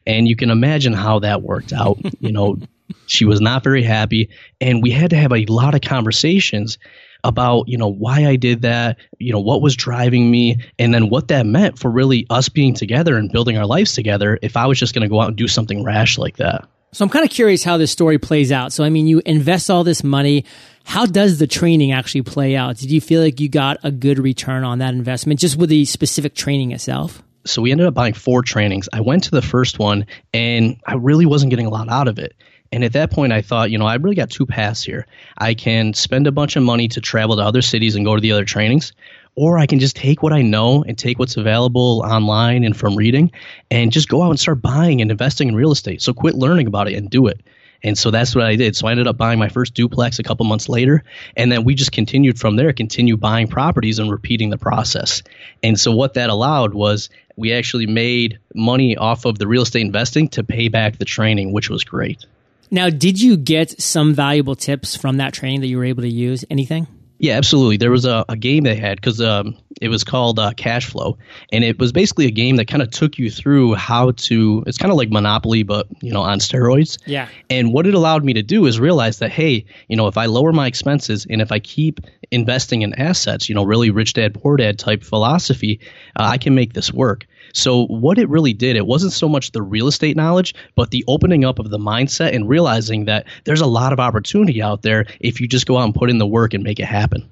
And 0.06 0.26
you 0.26 0.36
can 0.36 0.50
imagine 0.50 0.92
how 0.92 1.20
that 1.20 1.42
worked 1.42 1.72
out. 1.72 1.98
you 2.20 2.32
know, 2.32 2.58
she 3.06 3.24
was 3.24 3.40
not 3.40 3.62
very 3.62 3.82
happy. 3.82 4.30
And 4.60 4.82
we 4.82 4.90
had 4.90 5.10
to 5.10 5.16
have 5.16 5.32
a 5.32 5.44
lot 5.46 5.74
of 5.74 5.82
conversations 5.82 6.78
about, 7.22 7.68
you 7.68 7.76
know, 7.76 7.88
why 7.88 8.26
I 8.26 8.36
did 8.36 8.62
that, 8.62 8.96
you 9.18 9.32
know, 9.32 9.40
what 9.40 9.60
was 9.60 9.76
driving 9.76 10.30
me, 10.30 10.58
and 10.78 10.92
then 10.94 11.10
what 11.10 11.28
that 11.28 11.44
meant 11.44 11.78
for 11.78 11.90
really 11.90 12.26
us 12.30 12.48
being 12.48 12.74
together 12.74 13.16
and 13.16 13.30
building 13.30 13.58
our 13.58 13.66
lives 13.66 13.92
together 13.92 14.38
if 14.40 14.56
I 14.56 14.66
was 14.66 14.78
just 14.78 14.94
going 14.94 15.02
to 15.02 15.08
go 15.08 15.20
out 15.20 15.28
and 15.28 15.36
do 15.36 15.46
something 15.46 15.84
rash 15.84 16.16
like 16.16 16.38
that. 16.38 16.66
So 16.92 17.04
I'm 17.04 17.10
kind 17.10 17.24
of 17.24 17.30
curious 17.30 17.62
how 17.62 17.76
this 17.76 17.92
story 17.92 18.18
plays 18.18 18.50
out. 18.50 18.72
So, 18.72 18.82
I 18.82 18.90
mean, 18.90 19.06
you 19.06 19.22
invest 19.24 19.70
all 19.70 19.84
this 19.84 20.02
money. 20.02 20.44
How 20.90 21.06
does 21.06 21.38
the 21.38 21.47
training 21.47 21.92
actually 21.92 22.23
play 22.23 22.56
out? 22.56 22.76
Did 22.76 22.90
you 22.90 23.00
feel 23.00 23.23
like 23.23 23.38
you 23.38 23.49
got 23.49 23.76
a 23.85 23.92
good 23.92 24.18
return 24.18 24.64
on 24.64 24.80
that 24.80 24.92
investment 24.92 25.38
just 25.38 25.56
with 25.56 25.70
the 25.70 25.85
specific 25.85 26.35
training 26.35 26.73
itself? 26.73 27.23
So, 27.47 27.62
we 27.62 27.70
ended 27.70 27.87
up 27.87 27.94
buying 27.94 28.12
four 28.12 28.42
trainings. 28.42 28.88
I 28.92 29.00
went 29.00 29.23
to 29.23 29.30
the 29.30 29.40
first 29.40 29.78
one 29.78 30.04
and 30.35 30.80
I 30.85 30.94
really 30.94 31.26
wasn't 31.26 31.50
getting 31.50 31.66
a 31.66 31.70
lot 31.70 31.88
out 31.88 32.09
of 32.09 32.18
it. 32.18 32.35
And 32.73 32.82
at 32.82 32.94
that 32.94 33.12
point, 33.12 33.32
I 33.32 33.40
thought, 33.40 33.70
you 33.70 33.78
know, 33.78 33.87
I 33.87 33.94
really 33.94 34.16
got 34.16 34.30
two 34.30 34.47
paths 34.47 34.82
here. 34.82 35.06
I 35.38 35.54
can 35.54 35.94
spend 35.94 36.26
a 36.26 36.32
bunch 36.32 36.56
of 36.56 36.64
money 36.64 36.88
to 36.88 37.00
travel 37.00 37.37
to 37.37 37.42
other 37.42 37.62
cities 37.62 37.94
and 37.94 38.04
go 38.04 38.16
to 38.16 38.20
the 38.20 38.32
other 38.32 38.44
trainings, 38.44 38.92
or 39.37 39.61
I 39.61 39.66
can 39.66 39.78
just 39.78 39.94
take 39.94 40.25
what 40.25 40.32
I 40.32 40.42
know 40.42 40.82
and 40.82 40.99
take 40.99 41.20
what's 41.20 41.37
available 41.37 42.02
online 42.04 42.64
and 42.64 42.76
from 42.76 42.97
reading 42.97 43.30
and 43.70 43.92
just 43.92 44.09
go 44.09 44.25
out 44.25 44.30
and 44.30 44.40
start 44.40 44.61
buying 44.61 45.00
and 45.00 45.12
investing 45.12 45.47
in 45.47 45.54
real 45.54 45.70
estate. 45.70 46.02
So 46.02 46.12
quit 46.12 46.35
learning 46.35 46.66
about 46.66 46.88
it 46.90 46.94
and 46.94 47.09
do 47.09 47.28
it. 47.28 47.40
And 47.82 47.96
so 47.96 48.10
that's 48.10 48.34
what 48.34 48.44
I 48.44 48.56
did. 48.56 48.76
So 48.76 48.87
I 48.87 48.90
ended 48.90 49.06
up 49.06 49.16
buying 49.16 49.38
my 49.38 49.49
first 49.49 49.75
duplex 49.75 50.18
a 50.18 50.22
couple 50.22 50.44
months 50.46 50.68
later. 50.68 51.02
And 51.37 51.50
then 51.50 51.64
we 51.64 51.75
just 51.75 51.92
continued 51.92 52.38
from 52.38 52.56
there, 52.56 52.72
continue 52.72 53.16
buying 53.16 53.49
properties 53.49 53.99
and 53.99 54.10
repeating 54.10 54.50
the 54.50 54.58
process. 54.58 55.22
And 55.62 55.78
so 55.78 55.92
what 55.92 56.14
that 56.14 56.30
allowed 56.30 56.75
was 56.75 57.10
we 57.37 57.52
actually 57.52 57.87
made 57.87 58.38
money 58.54 58.96
off 58.96 59.25
of 59.25 59.38
the 59.38 59.46
real 59.46 59.62
estate 59.62 59.82
investing 59.82 60.28
to 60.30 60.44
pay 60.44 60.68
back 60.68 60.99
the 60.99 61.04
training, 61.04 61.52
which 61.52 61.70
was 61.70 61.84
great. 61.84 62.26
Now, 62.70 62.90
did 62.90 63.20
you 63.20 63.37
get 63.37 63.80
some 63.80 64.14
valuable 64.14 64.54
tips 64.54 64.96
from 64.96 65.16
that 65.16 65.32
training 65.32 65.60
that 65.62 65.66
you 65.66 65.78
were 65.78 65.84
able 65.84 66.02
to 66.02 66.08
use? 66.08 66.44
Anything? 66.50 66.87
Yeah, 67.20 67.36
absolutely. 67.36 67.76
There 67.76 67.90
was 67.90 68.06
a, 68.06 68.24
a 68.30 68.36
game 68.36 68.64
they 68.64 68.76
had 68.76 68.96
because 68.96 69.20
um, 69.20 69.54
it 69.78 69.88
was 69.88 70.04
called 70.04 70.38
uh, 70.38 70.52
Cash 70.56 70.86
Flow, 70.86 71.18
and 71.52 71.62
it 71.62 71.78
was 71.78 71.92
basically 71.92 72.24
a 72.24 72.30
game 72.30 72.56
that 72.56 72.64
kind 72.66 72.82
of 72.82 72.90
took 72.90 73.18
you 73.18 73.30
through 73.30 73.74
how 73.74 74.12
to. 74.12 74.64
It's 74.66 74.78
kind 74.78 74.90
of 74.90 74.96
like 74.96 75.10
Monopoly, 75.10 75.62
but 75.62 75.86
you 76.00 76.14
know, 76.14 76.22
on 76.22 76.38
steroids. 76.38 76.96
Yeah. 77.04 77.28
And 77.50 77.74
what 77.74 77.86
it 77.86 77.92
allowed 77.92 78.24
me 78.24 78.32
to 78.32 78.42
do 78.42 78.64
is 78.64 78.80
realize 78.80 79.18
that 79.18 79.30
hey, 79.30 79.66
you 79.88 79.96
know, 79.96 80.06
if 80.06 80.16
I 80.16 80.24
lower 80.26 80.50
my 80.50 80.66
expenses 80.66 81.26
and 81.28 81.42
if 81.42 81.52
I 81.52 81.58
keep 81.58 82.00
investing 82.30 82.80
in 82.80 82.94
assets, 82.94 83.50
you 83.50 83.54
know, 83.54 83.64
really 83.64 83.90
rich 83.90 84.14
dad 84.14 84.32
poor 84.32 84.56
dad 84.56 84.78
type 84.78 85.02
philosophy, 85.02 85.78
uh, 86.18 86.22
I 86.22 86.38
can 86.38 86.54
make 86.54 86.72
this 86.72 86.90
work. 86.90 87.26
So 87.52 87.87
what 87.87 88.19
it 88.19 88.28
really 88.28 88.52
did, 88.52 88.76
it 88.76 88.87
wasn't 88.87 89.12
so 89.12 89.28
much 89.28 89.52
the 89.52 89.62
real 89.62 89.88
estate 89.88 90.16
knowledge, 90.16 90.54
but 90.75 90.90
the 90.90 91.04
opening 91.09 91.45
up 91.45 91.59
of 91.59 91.71
the 91.71 91.78
mindset 91.78 92.35
and 92.35 92.49
realizing 92.49 93.07
that 93.07 93.26
there's 93.45 93.61
a 93.61 93.66
lot 93.66 93.92
of 93.92 94.00
opportunity 94.00 94.62
out 94.62 94.83
there 94.83 95.07
if 95.21 95.40
you 95.40 95.49
just 95.49 95.66
go 95.66 95.78
out 95.78 95.85
and 95.85 95.95
put 95.95 96.11
in 96.11 96.19
the 96.19 96.26
work 96.26 96.54
and 96.54 96.62
make 96.62 96.80
it 96.80 96.87
happen. 96.87 97.28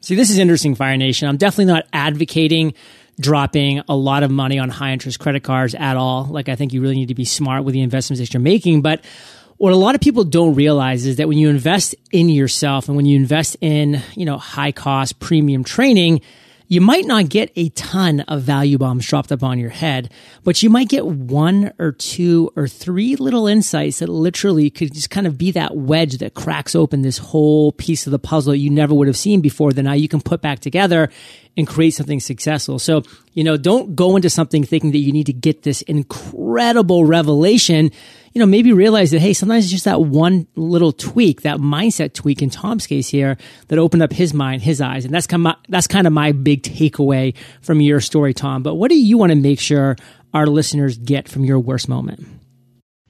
See, 0.00 0.14
this 0.14 0.30
is 0.30 0.38
interesting, 0.38 0.74
Fire 0.74 0.96
Nation. 0.96 1.28
I'm 1.28 1.38
definitely 1.38 1.72
not 1.72 1.86
advocating 1.92 2.74
dropping 3.20 3.82
a 3.88 3.96
lot 3.96 4.22
of 4.22 4.30
money 4.30 4.58
on 4.58 4.68
high 4.68 4.92
interest 4.92 5.18
credit 5.18 5.42
cards 5.42 5.74
at 5.74 5.96
all. 5.96 6.24
Like, 6.24 6.48
I 6.48 6.56
think 6.56 6.72
you 6.72 6.80
really 6.80 6.96
need 6.96 7.08
to 7.08 7.14
be 7.14 7.24
smart 7.24 7.64
with 7.64 7.72
the 7.72 7.80
investments 7.80 8.20
that 8.20 8.34
you're 8.34 8.40
making. 8.40 8.82
But 8.82 9.04
what 9.56 9.72
a 9.72 9.76
lot 9.76 9.94
of 9.94 10.00
people 10.00 10.24
don't 10.24 10.54
realize 10.54 11.06
is 11.06 11.16
that 11.16 11.28
when 11.28 11.38
you 11.38 11.48
invest 11.48 11.94
in 12.10 12.28
yourself 12.28 12.88
and 12.88 12.96
when 12.96 13.06
you 13.06 13.16
invest 13.16 13.56
in, 13.60 14.02
you 14.14 14.24
know, 14.24 14.36
high 14.36 14.72
cost 14.72 15.20
premium 15.20 15.64
training, 15.64 16.20
you 16.66 16.80
might 16.80 17.04
not 17.04 17.28
get 17.28 17.52
a 17.56 17.68
ton 17.70 18.20
of 18.20 18.42
value 18.42 18.78
bombs 18.78 19.06
dropped 19.06 19.30
upon 19.30 19.58
your 19.58 19.70
head, 19.70 20.10
but 20.42 20.62
you 20.62 20.70
might 20.70 20.88
get 20.88 21.06
one 21.06 21.72
or 21.78 21.92
two 21.92 22.50
or 22.56 22.66
three 22.66 23.16
little 23.16 23.46
insights 23.46 23.98
that 23.98 24.08
literally 24.08 24.70
could 24.70 24.94
just 24.94 25.10
kind 25.10 25.26
of 25.26 25.36
be 25.36 25.50
that 25.52 25.76
wedge 25.76 26.18
that 26.18 26.34
cracks 26.34 26.74
open 26.74 27.02
this 27.02 27.18
whole 27.18 27.72
piece 27.72 28.06
of 28.06 28.10
the 28.10 28.18
puzzle 28.18 28.54
you 28.54 28.70
never 28.70 28.94
would 28.94 29.08
have 29.08 29.16
seen 29.16 29.40
before 29.40 29.72
that 29.72 29.82
now 29.82 29.92
you 29.92 30.08
can 30.08 30.20
put 30.20 30.40
back 30.40 30.60
together 30.60 31.10
and 31.56 31.66
create 31.66 31.92
something 31.92 32.20
successful. 32.20 32.78
So, 32.78 33.02
you 33.32 33.44
know, 33.44 33.56
don't 33.56 33.94
go 33.94 34.16
into 34.16 34.30
something 34.30 34.64
thinking 34.64 34.92
that 34.92 34.98
you 34.98 35.12
need 35.12 35.26
to 35.26 35.32
get 35.32 35.62
this 35.62 35.82
incredible 35.82 37.04
revelation. 37.04 37.90
You 38.34 38.40
know, 38.40 38.46
maybe 38.46 38.72
realize 38.72 39.12
that, 39.12 39.20
hey, 39.20 39.32
sometimes 39.32 39.64
it's 39.64 39.72
just 39.72 39.84
that 39.84 40.02
one 40.02 40.46
little 40.56 40.92
tweak, 40.92 41.42
that 41.42 41.58
mindset 41.58 42.14
tweak 42.14 42.42
in 42.42 42.50
Tom's 42.50 42.86
case 42.86 43.08
here 43.08 43.38
that 43.68 43.78
opened 43.78 44.02
up 44.02 44.12
his 44.12 44.34
mind, 44.34 44.62
his 44.62 44.80
eyes. 44.80 45.04
And 45.04 45.14
that's 45.14 45.26
kind 45.26 45.40
of 45.40 45.44
my, 45.44 45.56
that's 45.68 45.86
kind 45.86 46.06
of 46.06 46.12
my 46.12 46.32
big 46.32 46.62
takeaway 46.62 47.34
from 47.62 47.80
your 47.80 48.00
story, 48.00 48.34
Tom. 48.34 48.62
But 48.62 48.74
what 48.74 48.90
do 48.90 48.96
you 48.96 49.16
want 49.16 49.30
to 49.30 49.36
make 49.36 49.60
sure 49.60 49.96
our 50.34 50.46
listeners 50.46 50.98
get 50.98 51.28
from 51.28 51.44
your 51.44 51.60
worst 51.60 51.88
moment? 51.88 52.26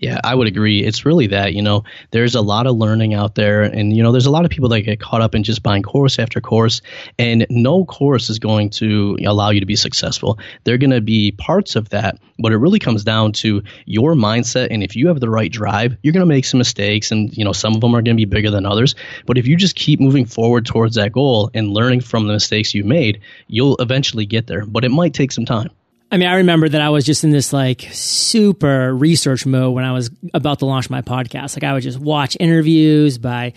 Yeah, 0.04 0.20
I 0.22 0.34
would 0.34 0.46
agree. 0.46 0.84
It's 0.84 1.06
really 1.06 1.28
that, 1.28 1.54
you 1.54 1.62
know, 1.62 1.84
there's 2.10 2.34
a 2.34 2.42
lot 2.42 2.66
of 2.66 2.76
learning 2.76 3.14
out 3.14 3.36
there. 3.36 3.62
And, 3.62 3.96
you 3.96 4.02
know, 4.02 4.12
there's 4.12 4.26
a 4.26 4.30
lot 4.30 4.44
of 4.44 4.50
people 4.50 4.68
that 4.68 4.82
get 4.82 5.00
caught 5.00 5.22
up 5.22 5.34
in 5.34 5.42
just 5.42 5.62
buying 5.62 5.82
course 5.82 6.18
after 6.18 6.42
course. 6.42 6.82
And 7.18 7.46
no 7.48 7.86
course 7.86 8.28
is 8.28 8.38
going 8.38 8.68
to 8.70 9.16
allow 9.24 9.48
you 9.48 9.60
to 9.60 9.66
be 9.66 9.76
successful. 9.76 10.38
They're 10.64 10.76
going 10.76 10.90
to 10.90 11.00
be 11.00 11.32
parts 11.32 11.74
of 11.74 11.88
that. 11.88 12.18
But 12.38 12.52
it 12.52 12.58
really 12.58 12.78
comes 12.78 13.02
down 13.02 13.32
to 13.44 13.62
your 13.86 14.12
mindset. 14.12 14.68
And 14.70 14.82
if 14.82 14.94
you 14.94 15.08
have 15.08 15.20
the 15.20 15.30
right 15.30 15.50
drive, 15.50 15.96
you're 16.02 16.12
going 16.12 16.20
to 16.20 16.26
make 16.26 16.44
some 16.44 16.58
mistakes. 16.58 17.10
And, 17.10 17.34
you 17.34 17.42
know, 17.42 17.52
some 17.52 17.74
of 17.74 17.80
them 17.80 17.94
are 17.94 18.02
going 18.02 18.14
to 18.14 18.20
be 18.20 18.26
bigger 18.26 18.50
than 18.50 18.66
others. 18.66 18.94
But 19.24 19.38
if 19.38 19.46
you 19.46 19.56
just 19.56 19.74
keep 19.74 20.00
moving 20.00 20.26
forward 20.26 20.66
towards 20.66 20.96
that 20.96 21.12
goal 21.12 21.50
and 21.54 21.72
learning 21.72 22.02
from 22.02 22.26
the 22.26 22.34
mistakes 22.34 22.74
you 22.74 22.84
made, 22.84 23.22
you'll 23.46 23.76
eventually 23.76 24.26
get 24.26 24.48
there. 24.48 24.66
But 24.66 24.84
it 24.84 24.90
might 24.90 25.14
take 25.14 25.32
some 25.32 25.46
time. 25.46 25.70
I 26.10 26.16
mean, 26.16 26.28
I 26.28 26.36
remember 26.36 26.68
that 26.68 26.80
I 26.80 26.90
was 26.90 27.04
just 27.04 27.24
in 27.24 27.30
this 27.30 27.52
like 27.52 27.88
super 27.92 28.94
research 28.94 29.46
mode 29.46 29.74
when 29.74 29.84
I 29.84 29.92
was 29.92 30.10
about 30.32 30.60
to 30.60 30.66
launch 30.66 30.88
my 30.90 31.02
podcast. 31.02 31.56
Like 31.56 31.64
I 31.64 31.72
would 31.72 31.82
just 31.82 31.98
watch 31.98 32.36
interviews 32.38 33.18
by, 33.18 33.52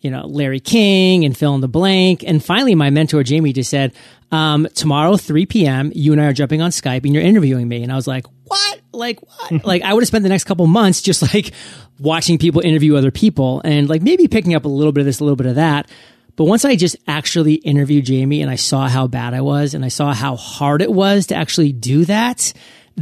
you 0.00 0.10
know, 0.10 0.26
Larry 0.26 0.60
King 0.60 1.24
and 1.24 1.36
fill 1.36 1.54
in 1.54 1.60
the 1.60 1.68
blank. 1.68 2.24
And 2.26 2.44
finally, 2.44 2.74
my 2.74 2.90
mentor, 2.90 3.22
Jamie, 3.22 3.52
just 3.52 3.70
said, 3.70 3.92
um, 4.32 4.66
tomorrow, 4.74 5.16
3 5.16 5.46
p.m., 5.46 5.92
you 5.94 6.12
and 6.12 6.20
I 6.20 6.26
are 6.26 6.32
jumping 6.32 6.62
on 6.62 6.70
Skype 6.70 7.04
and 7.04 7.14
you're 7.14 7.22
interviewing 7.22 7.68
me. 7.68 7.82
And 7.82 7.92
I 7.92 7.96
was 7.96 8.06
like, 8.06 8.26
what? 8.44 8.80
Like, 8.92 9.20
what? 9.22 9.64
like, 9.64 9.82
I 9.82 9.92
would 9.92 10.02
have 10.02 10.08
spent 10.08 10.22
the 10.22 10.28
next 10.28 10.44
couple 10.44 10.66
months 10.66 11.02
just 11.02 11.22
like 11.34 11.52
watching 11.98 12.38
people 12.38 12.60
interview 12.60 12.96
other 12.96 13.10
people 13.10 13.60
and 13.64 13.88
like 13.88 14.02
maybe 14.02 14.26
picking 14.26 14.54
up 14.54 14.64
a 14.64 14.68
little 14.68 14.92
bit 14.92 15.00
of 15.00 15.06
this, 15.06 15.20
a 15.20 15.24
little 15.24 15.36
bit 15.36 15.46
of 15.46 15.56
that. 15.56 15.88
But 16.40 16.46
once 16.46 16.64
I 16.64 16.74
just 16.74 16.96
actually 17.06 17.56
interviewed 17.56 18.06
Jamie 18.06 18.40
and 18.40 18.50
I 18.50 18.54
saw 18.54 18.88
how 18.88 19.06
bad 19.06 19.34
I 19.34 19.42
was 19.42 19.74
and 19.74 19.84
I 19.84 19.88
saw 19.88 20.14
how 20.14 20.36
hard 20.36 20.80
it 20.80 20.90
was 20.90 21.26
to 21.26 21.34
actually 21.34 21.70
do 21.70 22.06
that, 22.06 22.54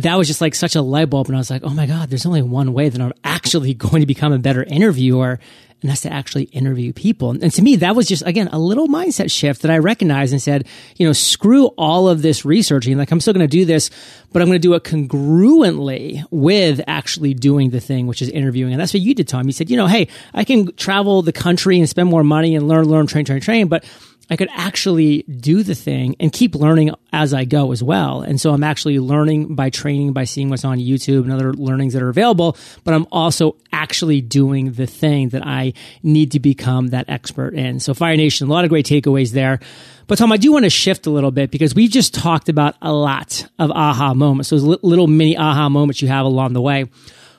that 0.02 0.16
was 0.16 0.26
just 0.26 0.40
like 0.40 0.54
such 0.54 0.74
a 0.76 0.82
light 0.82 1.10
bulb. 1.10 1.26
And 1.28 1.36
I 1.36 1.38
was 1.38 1.50
like, 1.50 1.62
oh 1.64 1.70
my 1.70 1.86
God, 1.86 2.10
there's 2.10 2.26
only 2.26 2.42
one 2.42 2.72
way 2.72 2.88
that 2.88 3.00
I'm 3.00 3.12
actually 3.24 3.74
going 3.88 4.00
to 4.00 4.06
become 4.06 4.32
a 4.32 4.38
better 4.38 4.62
interviewer 4.62 5.38
and 5.80 5.90
that's 5.90 6.00
to 6.00 6.12
actually 6.12 6.44
interview 6.44 6.92
people. 6.92 7.30
And 7.30 7.52
to 7.52 7.62
me, 7.62 7.76
that 7.76 7.94
was 7.94 8.08
just, 8.08 8.26
again, 8.26 8.48
a 8.48 8.58
little 8.58 8.88
mindset 8.88 9.30
shift 9.30 9.62
that 9.62 9.70
I 9.70 9.78
recognized 9.78 10.32
and 10.32 10.42
said, 10.42 10.66
you 10.96 11.06
know, 11.06 11.12
screw 11.12 11.66
all 11.78 12.08
of 12.08 12.20
this 12.20 12.44
researching. 12.44 12.98
Like, 12.98 13.12
I'm 13.12 13.20
still 13.20 13.32
going 13.32 13.48
to 13.48 13.56
do 13.56 13.64
this, 13.64 13.90
but 14.32 14.42
I'm 14.42 14.48
going 14.48 14.60
to 14.60 14.66
do 14.68 14.74
it 14.74 14.82
congruently 14.82 16.24
with 16.32 16.80
actually 16.88 17.32
doing 17.32 17.70
the 17.70 17.80
thing, 17.80 18.08
which 18.08 18.22
is 18.22 18.28
interviewing. 18.28 18.72
And 18.72 18.80
that's 18.80 18.92
what 18.92 19.02
you 19.02 19.14
did, 19.14 19.28
Tom. 19.28 19.46
You 19.46 19.52
said, 19.52 19.70
you 19.70 19.76
know, 19.76 19.86
hey, 19.86 20.08
I 20.34 20.42
can 20.42 20.74
travel 20.74 21.22
the 21.22 21.32
country 21.32 21.78
and 21.78 21.88
spend 21.88 22.08
more 22.08 22.24
money 22.24 22.56
and 22.56 22.66
learn, 22.66 22.86
learn, 22.86 23.06
train, 23.06 23.24
train, 23.24 23.40
train, 23.40 23.68
but 23.68 23.84
I 24.30 24.36
could 24.36 24.48
actually 24.52 25.22
do 25.22 25.62
the 25.62 25.74
thing 25.74 26.16
and 26.20 26.32
keep 26.32 26.54
learning 26.54 26.90
as 27.12 27.32
I 27.32 27.44
go 27.44 27.72
as 27.72 27.82
well. 27.82 28.20
And 28.20 28.40
so 28.40 28.52
I'm 28.52 28.62
actually 28.62 28.98
learning 28.98 29.54
by 29.54 29.70
training, 29.70 30.12
by 30.12 30.24
seeing 30.24 30.50
what's 30.50 30.64
on 30.64 30.78
YouTube 30.78 31.22
and 31.22 31.32
other 31.32 31.54
learnings 31.54 31.94
that 31.94 32.02
are 32.02 32.10
available, 32.10 32.56
but 32.84 32.92
I'm 32.92 33.06
also 33.10 33.56
actually 33.72 34.20
doing 34.20 34.72
the 34.72 34.86
thing 34.86 35.30
that 35.30 35.46
I 35.46 35.72
need 36.02 36.32
to 36.32 36.40
become 36.40 36.88
that 36.88 37.08
expert 37.08 37.54
in. 37.54 37.80
So 37.80 37.94
Fire 37.94 38.16
Nation, 38.16 38.48
a 38.48 38.52
lot 38.52 38.64
of 38.64 38.70
great 38.70 38.86
takeaways 38.86 39.32
there. 39.32 39.60
But 40.06 40.18
Tom, 40.18 40.32
I 40.32 40.36
do 40.36 40.52
want 40.52 40.64
to 40.64 40.70
shift 40.70 41.06
a 41.06 41.10
little 41.10 41.30
bit 41.30 41.50
because 41.50 41.74
we 41.74 41.88
just 41.88 42.14
talked 42.14 42.48
about 42.48 42.76
a 42.82 42.92
lot 42.92 43.46
of 43.58 43.70
aha 43.70 44.14
moments, 44.14 44.50
those 44.50 44.62
little 44.62 45.06
mini 45.06 45.36
aha 45.36 45.68
moments 45.68 46.02
you 46.02 46.08
have 46.08 46.26
along 46.26 46.52
the 46.52 46.62
way. 46.62 46.86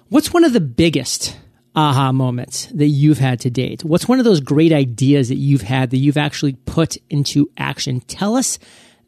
What's 0.09 0.33
one 0.33 0.43
of 0.43 0.53
the 0.53 0.59
biggest 0.59 1.35
aha 1.75 2.11
moments 2.11 2.67
that 2.67 2.87
you've 2.87 3.19
had 3.19 3.39
to 3.41 3.49
date? 3.49 3.83
What's 3.83 4.07
one 4.07 4.19
of 4.19 4.25
those 4.25 4.39
great 4.39 4.71
ideas 4.71 5.29
that 5.29 5.37
you've 5.37 5.61
had 5.61 5.91
that 5.91 5.97
you've 5.97 6.17
actually 6.17 6.53
put 6.53 6.97
into 7.09 7.49
action? 7.57 8.01
Tell 8.01 8.35
us 8.35 8.59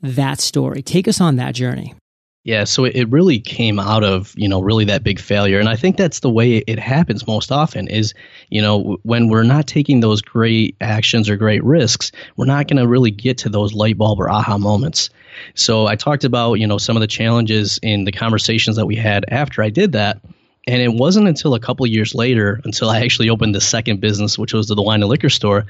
that 0.02 0.40
story. 0.40 0.82
Take 0.82 1.08
us 1.08 1.22
on 1.22 1.36
that 1.38 1.56
journey. 1.56 1.96
Yeah, 2.44 2.64
so 2.64 2.86
it 2.86 3.08
really 3.12 3.40
came 3.40 3.78
out 3.78 4.04
of, 4.04 4.34
you 4.36 4.48
know, 4.48 4.62
really 4.62 4.86
that 4.86 5.04
big 5.04 5.20
failure. 5.20 5.60
And 5.60 5.70
I 5.70 5.76
think 5.76 5.96
that's 5.96 6.22
the 6.22 6.30
way 6.30 6.58
it 6.58 6.80
happens 6.80 7.28
most 7.28 7.52
often 7.52 7.88
is, 7.88 8.16
you 8.50 8.64
know, 8.64 8.98
when 9.04 9.30
we're 9.30 9.44
not 9.44 9.68
taking 9.68 10.00
those 10.00 10.24
great 10.24 10.76
actions 10.82 11.30
or 11.30 11.38
great 11.38 11.64
risks, 11.64 12.12
we're 12.38 12.46
not 12.46 12.68
going 12.68 12.82
to 12.82 12.88
really 12.88 13.12
get 13.12 13.38
to 13.40 13.50
those 13.50 13.74
light 13.74 13.96
bulb 13.96 14.20
or 14.20 14.28
aha 14.28 14.58
moments. 14.58 15.12
So 15.54 15.86
I 15.86 15.96
talked 15.96 16.24
about, 16.24 16.56
you 16.56 16.66
know, 16.66 16.80
some 16.80 16.98
of 16.98 17.02
the 17.02 17.08
challenges 17.08 17.80
in 17.84 18.06
the 18.06 18.12
conversations 18.12 18.76
that 18.76 18.88
we 18.88 18.96
had 18.96 19.24
after 19.28 19.62
I 19.62 19.70
did 19.70 19.92
that. 19.92 20.20
And 20.68 20.82
it 20.82 20.94
wasn't 20.94 21.28
until 21.28 21.56
a 21.56 21.60
couple 21.60 21.86
years 21.88 22.14
later, 22.14 22.62
until 22.64 22.90
I 22.90 23.02
actually 23.02 23.30
opened 23.30 23.56
the 23.56 23.62
second 23.62 24.00
business, 24.00 24.38
which 24.38 24.54
was 24.54 24.68
the 24.68 24.82
wine 24.82 25.02
and 25.02 25.10
liquor 25.10 25.30
store, 25.30 25.66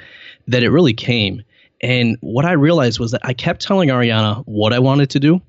that 0.48 0.64
it 0.64 0.70
really 0.70 0.94
came. 0.94 1.44
And 1.82 2.18
what 2.22 2.46
I 2.46 2.54
realized 2.54 3.00
was 3.00 3.12
that 3.12 3.22
I 3.24 3.34
kept 3.34 3.62
telling 3.62 3.90
Ariana 3.90 4.44
what 4.46 4.74
I 4.74 4.80
wanted 4.80 5.12
to 5.12 5.20
do, 5.20 5.42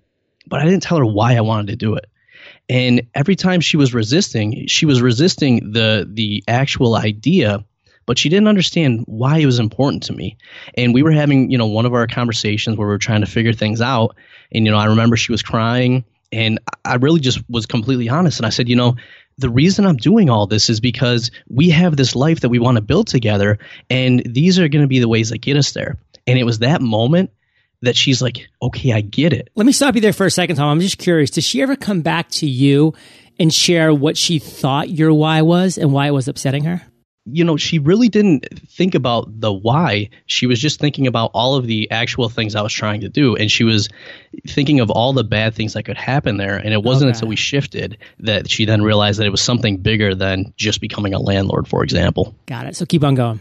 but 0.47 0.61
I 0.61 0.65
didn't 0.65 0.83
tell 0.83 0.99
her 0.99 1.07
why 1.07 1.37
I 1.37 1.41
wanted 1.41 1.69
to 1.69 1.77
do 1.77 1.95
it. 1.97 2.07
And 2.69 3.03
every 3.15 3.37
time 3.37 3.61
she 3.61 3.77
was 3.77 3.93
resisting, 3.93 4.67
she 4.67 4.87
was 4.87 5.03
resisting 5.03 5.73
the 5.73 6.09
the 6.11 6.43
actual 6.49 6.95
idea, 6.95 7.65
but 8.07 8.19
she 8.19 8.29
didn't 8.29 8.49
understand 8.49 9.05
why 9.07 9.39
it 9.39 9.47
was 9.47 9.59
important 9.59 10.05
to 10.05 10.13
me. 10.13 10.37
And 10.75 10.95
we 10.95 11.03
were 11.03 11.13
having, 11.13 11.51
you 11.51 11.59
know, 11.59 11.67
one 11.67 11.87
of 11.87 11.95
our 11.95 12.07
conversations 12.07 12.77
where 12.77 12.87
we 12.87 12.95
were 12.95 12.99
trying 12.99 13.21
to 13.21 13.27
figure 13.27 13.53
things 13.53 13.81
out. 13.81 14.17
And, 14.53 14.65
you 14.65 14.73
know, 14.73 14.79
I 14.79 14.87
remember 14.87 15.17
she 15.17 15.33
was 15.33 15.43
crying 15.43 16.05
and 16.33 16.59
I 16.85 16.95
really 16.95 17.21
just 17.21 17.41
was 17.49 17.67
completely 17.67 18.09
honest. 18.09 18.39
And 18.39 18.47
I 18.47 18.51
said, 18.51 18.69
you 18.69 18.77
know, 18.77 18.97
the 19.39 19.51
reason 19.51 19.87
I'm 19.87 19.97
doing 19.97 20.31
all 20.31 20.47
this 20.47 20.71
is 20.71 20.81
because 20.81 21.31
we 21.49 21.71
have 21.71 21.97
this 21.97 22.15
life 22.15 22.41
that 22.41 22.49
we 22.49 22.59
want 22.59 22.77
to 22.77 22.83
build 22.83 23.09
together, 23.09 23.59
and 23.91 24.23
these 24.25 24.59
are 24.59 24.69
going 24.69 24.83
to 24.83 24.89
be 24.89 25.01
the 25.01 25.09
ways 25.09 25.31
that 25.31 25.39
get 25.39 25.57
us 25.57 25.73
there. 25.73 25.99
And 26.27 26.39
it 26.39 26.45
was 26.45 26.61
that 26.61 26.81
moment 26.81 27.31
that 27.83 27.97
she's 27.97 28.23
like, 28.23 28.49
okay, 28.61 28.93
I 28.93 29.01
get 29.01 29.33
it. 29.33 29.49
Let 29.57 29.67
me 29.67 29.73
stop 29.73 29.95
you 29.95 30.01
there 30.01 30.13
for 30.13 30.27
a 30.27 30.31
second, 30.31 30.57
Tom. 30.57 30.69
I'm 30.69 30.81
just 30.81 30.99
curious. 30.99 31.31
Did 31.31 31.45
she 31.45 31.63
ever 31.63 31.77
come 31.77 32.03
back 32.03 32.29
to 32.31 32.47
you 32.47 32.95
and 33.39 33.53
share 33.53 33.93
what 33.93 34.17
she 34.17 34.39
thought 34.39 34.89
your 34.89 35.13
why 35.13 35.43
was 35.43 35.79
and 35.79 35.93
why 35.93 36.07
it 36.07 36.13
was 36.13 36.29
upsetting 36.29 36.65
her? 36.65 36.83
You 37.25 37.45
know, 37.45 37.57
she 37.57 37.79
really 37.79 38.09
didn't 38.09 38.47
think 38.69 38.95
about 38.95 39.41
the 39.41 39.53
why. 39.53 40.11
She 40.27 40.47
was 40.47 40.61
just 40.61 40.81
thinking 40.81 41.07
about 41.07 41.31
all 41.35 41.55
of 41.55 41.67
the 41.67 41.91
actual 41.91 42.29
things 42.29 42.57
I 42.57 42.63
was 42.63 42.73
trying 42.73 43.03
to 43.03 43.09
do. 43.09 43.37
And 43.37 43.51
she 43.51 43.63
was 43.63 43.89
thinking 44.49 44.81
of 44.81 44.91
all 44.91 45.13
the 45.13 45.23
bad 45.23 45.55
things 45.55 45.75
that 45.75 45.85
could 45.85 45.97
happen 45.97 46.37
there. 46.37 46.57
And 46.57 46.75
it 46.75 46.83
wasn't 46.83 47.11
okay. 47.11 47.17
until 47.17 47.29
we 47.29 47.37
shifted 47.37 47.99
that 48.21 48.51
she 48.51 48.65
then 48.65 48.83
realized 48.83 49.21
that 49.21 49.27
it 49.27 49.31
was 49.31 49.43
something 49.43 49.77
bigger 49.77 50.15
than 50.15 50.53
just 50.57 50.81
becoming 50.81 51.15
a 51.15 51.21
landlord, 51.21 51.69
for 51.69 51.85
example. 51.85 52.35
Got 52.47 52.67
it. 52.67 52.77
So 52.77 52.87
keep 52.87 53.05
on 53.05 53.15
going. 53.15 53.41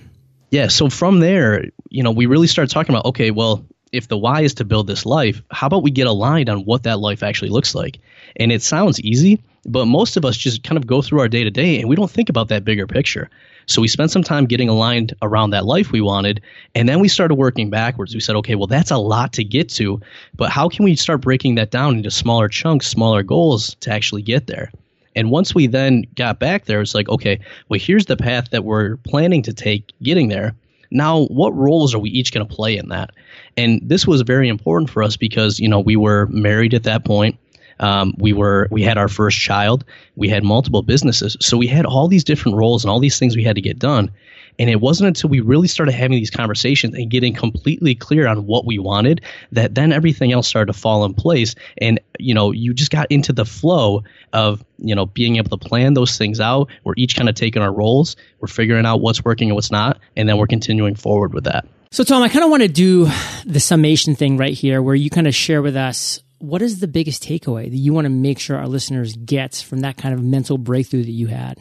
Yeah. 0.52 0.68
So 0.68 0.90
from 0.90 1.20
there, 1.20 1.66
you 1.90 2.04
know, 2.04 2.12
we 2.12 2.28
really 2.28 2.48
started 2.48 2.72
talking 2.72 2.94
about, 2.94 3.06
okay, 3.06 3.32
well, 3.32 3.66
if 3.92 4.08
the 4.08 4.18
why 4.18 4.42
is 4.42 4.56
to 4.56 4.66
build 4.66 4.88
this 4.88 5.06
life, 5.06 5.42
how 5.50 5.68
about 5.68 5.84
we 5.84 5.92
get 5.92 6.08
aligned 6.08 6.50
on 6.50 6.60
what 6.60 6.84
that 6.84 7.00
life 7.00 7.24
actually 7.24 7.50
looks 7.50 7.74
like? 7.74 8.00
And 8.36 8.52
it 8.52 8.62
sounds 8.62 9.02
easy, 9.02 9.42
but 9.66 9.86
most 9.86 10.18
of 10.18 10.26
us 10.26 10.36
just 10.36 10.64
kind 10.64 10.78
of 10.78 10.88
go 10.88 11.02
through 11.02 11.20
our 11.20 11.28
day 11.28 11.44
to 11.44 11.52
day 11.52 11.80
and 11.80 11.90
we 11.90 11.96
don't 11.96 12.10
think 12.10 12.30
about 12.30 12.50
that 12.50 12.66
bigger 12.66 12.88
picture. 12.88 13.30
So 13.68 13.82
we 13.82 13.88
spent 13.88 14.12
some 14.12 14.24
time 14.24 14.46
getting 14.46 14.70
aligned 14.70 15.14
around 15.22 15.52
that 15.52 15.66
life 15.66 15.92
we 15.92 16.02
wanted. 16.02 16.42
And 16.74 16.90
then 16.90 17.00
we 17.00 17.08
started 17.08 17.36
working 17.36 17.70
backwards. 17.70 18.14
We 18.14 18.20
said, 18.20 18.36
okay, 18.38 18.56
well, 18.56 18.68
that's 18.68 18.92
a 18.92 18.98
lot 18.98 19.34
to 19.34 19.44
get 19.44 19.70
to, 19.70 20.02
but 20.36 20.50
how 20.50 20.68
can 20.68 20.84
we 20.84 20.96
start 20.96 21.22
breaking 21.22 21.56
that 21.56 21.72
down 21.72 21.98
into 21.98 22.12
smaller 22.12 22.48
chunks, 22.48 22.88
smaller 22.88 23.24
goals 23.24 23.76
to 23.82 23.92
actually 23.92 24.24
get 24.24 24.48
there? 24.48 24.72
And 25.16 25.30
once 25.30 25.54
we 25.54 25.68
then 25.68 26.06
got 26.16 26.40
back 26.40 26.66
there, 26.66 26.82
it's 26.82 26.96
like, 26.96 27.10
okay, 27.10 27.40
well, 27.70 27.80
here's 27.80 28.06
the 28.06 28.18
path 28.18 28.50
that 28.52 28.64
we're 28.64 28.98
planning 28.98 29.44
to 29.44 29.54
take 29.54 29.92
getting 30.02 30.30
there. 30.30 30.56
Now, 30.90 31.26
what 31.26 31.56
roles 31.56 31.94
are 31.94 32.00
we 32.00 32.10
each 32.10 32.34
going 32.34 32.46
to 32.46 32.54
play 32.54 32.78
in 32.78 32.90
that? 32.90 33.12
And 33.58 33.82
this 33.84 34.06
was 34.06 34.22
very 34.22 34.50
important 34.50 34.90
for 34.90 35.04
us 35.04 35.18
because, 35.18 35.60
you 35.60 35.68
know, 35.68 35.80
we 35.80 35.96
were 35.96 36.28
married 36.28 36.74
at 36.74 36.84
that 36.84 37.06
point. 37.06 37.38
Um, 37.82 38.14
we 38.18 38.32
were 38.32 38.68
we 38.72 38.84
had 38.84 38.98
our 38.98 39.10
first 39.10 39.40
child. 39.40 39.84
We 40.16 40.30
had 40.30 40.44
multiple 40.44 40.84
businesses, 40.84 41.36
so 41.42 41.58
we 41.58 41.68
had 41.68 41.86
all 41.86 42.08
these 42.08 42.24
different 42.24 42.58
roles 42.58 42.84
and 42.84 42.92
all 42.92 43.00
these 43.00 43.20
things 43.20 43.36
we 43.36 43.44
had 43.44 43.56
to 43.56 43.62
get 43.62 43.80
done. 43.80 44.12
And 44.60 44.70
it 44.70 44.80
wasn't 44.80 45.08
until 45.08 45.30
we 45.30 45.40
really 45.40 45.68
started 45.68 45.94
having 45.94 46.18
these 46.18 46.30
conversations 46.30 46.96
and 46.96 47.10
getting 47.10 47.34
completely 47.34 47.96
clear 47.96 48.28
on 48.28 48.46
what 48.46 48.66
we 48.66 48.80
wanted 48.80 49.22
that 49.52 49.74
then 49.76 49.92
everything 49.92 50.32
else 50.32 50.48
started 50.48 50.72
to 50.72 50.78
fall 50.78 51.06
in 51.06 51.14
place. 51.14 51.56
And, 51.78 52.00
you 52.20 52.34
know, 52.34 52.52
you 52.52 52.74
just 52.74 52.92
got 52.92 53.08
into 53.10 53.34
the 53.34 53.46
flow 53.46 54.04
of, 54.34 54.64
you 54.78 54.94
know, 54.94 55.06
being 55.06 55.38
able 55.38 55.58
to 55.58 55.58
plan 55.58 55.94
those 55.94 56.18
things 56.18 56.40
out. 56.40 56.70
We're 56.84 56.94
each 56.98 57.16
kind 57.16 57.30
of 57.30 57.36
taking 57.36 57.62
our 57.62 57.72
roles, 57.72 58.16
we're 58.40 58.48
figuring 58.48 58.86
out 58.86 59.02
what's 59.02 59.24
working 59.24 59.50
and 59.50 59.56
what's 59.56 59.72
not, 59.72 60.00
and 60.16 60.28
then 60.28 60.38
we're 60.38 60.48
continuing 60.48 60.96
forward 60.96 61.34
with 61.34 61.46
that. 61.46 61.66
So, 61.92 62.04
Tom, 62.04 62.24
I 62.24 62.30
kind 62.30 62.46
of 62.46 62.52
want 62.52 62.62
to 62.62 62.70
do 62.70 63.10
the 63.46 63.60
summation 63.60 64.16
thing 64.16 64.38
right 64.38 64.54
here 64.54 64.82
where 64.82 64.96
you 64.96 65.10
kind 65.10 65.28
of 65.28 65.36
share 65.36 65.62
with 65.62 65.76
us 65.76 66.22
what 66.42 66.62
is 66.62 66.80
the 66.80 66.88
biggest 66.88 67.24
takeaway 67.24 67.70
that 67.70 67.78
you 67.78 67.94
want 67.94 68.06
to 68.06 68.10
make 68.10 68.40
sure 68.40 68.58
our 68.58 68.68
listeners 68.68 69.16
get 69.16 69.56
from 69.56 69.82
that 69.82 69.98
kind 69.98 70.14
of 70.14 70.24
mental 70.24 70.58
breakthrough 70.58 71.04
that 71.04 71.12
you 71.12 71.28
had? 71.28 71.58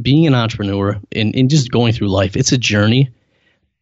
Being 0.00 0.26
an 0.26 0.34
entrepreneur 0.34 1.00
and, 1.12 1.34
and 1.34 1.50
just 1.50 1.70
going 1.70 1.92
through 1.92 2.08
life, 2.08 2.36
it's 2.36 2.52
a 2.52 2.58
journey, 2.58 3.10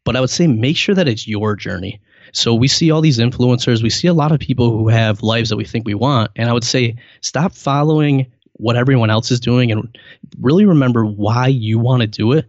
but 0.04 0.16
I 0.16 0.20
would 0.20 0.30
say 0.30 0.46
make 0.46 0.76
sure 0.76 0.94
that 0.94 1.08
it's 1.08 1.26
your 1.26 1.56
journey. 1.56 2.00
So 2.32 2.54
we 2.54 2.68
see 2.68 2.90
all 2.90 3.00
these 3.00 3.18
influencers, 3.18 3.82
we 3.82 3.90
see 3.90 4.08
a 4.08 4.12
lot 4.12 4.32
of 4.32 4.40
people 4.40 4.70
who 4.70 4.88
have 4.88 5.22
lives 5.22 5.48
that 5.48 5.56
we 5.56 5.64
think 5.64 5.86
we 5.86 5.94
want, 5.94 6.30
and 6.36 6.48
I 6.48 6.52
would 6.52 6.64
say 6.64 6.96
stop 7.22 7.52
following 7.54 8.30
what 8.52 8.76
everyone 8.76 9.08
else 9.08 9.30
is 9.30 9.40
doing 9.40 9.72
and 9.72 9.96
really 10.38 10.66
remember 10.66 11.06
why 11.06 11.46
you 11.46 11.78
want 11.78 12.02
to 12.02 12.06
do 12.06 12.32
it 12.32 12.46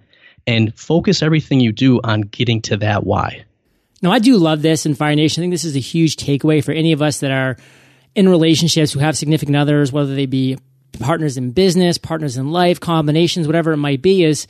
and 0.48 0.76
focus 0.78 1.22
everything 1.22 1.60
you 1.60 1.72
do 1.72 2.02
on 2.04 2.22
getting 2.22 2.62
to 2.64 2.78
that 2.78 3.06
why. 3.06 3.46
Now, 4.02 4.12
I 4.12 4.20
do 4.20 4.38
love 4.38 4.62
this 4.62 4.86
in 4.86 4.96
Fire 4.96 5.16
Nation. 5.16 5.42
I 5.42 5.44
think 5.44 5.54
this 5.54 5.66
is 5.66 5.76
a 5.76 5.80
huge 5.80 6.16
takeaway 6.16 6.64
for 6.64 6.72
any 6.72 6.94
of 6.94 7.02
us 7.02 7.20
that 7.20 7.32
are 7.32 7.58
in 8.16 8.30
relationships 8.30 8.94
who 8.94 9.00
have 9.00 9.18
significant 9.18 9.58
others, 9.58 9.92
whether 9.92 10.16
they 10.16 10.26
be 10.26 10.58
partners 11.00 11.38
in 11.38 11.52
business, 11.52 11.98
partners 11.98 12.38
in 12.38 12.52
life, 12.52 12.80
combinations, 12.80 13.48
whatever 13.48 13.74
it 13.74 13.78
might 13.78 14.02
be, 14.02 14.24
is 14.24 14.48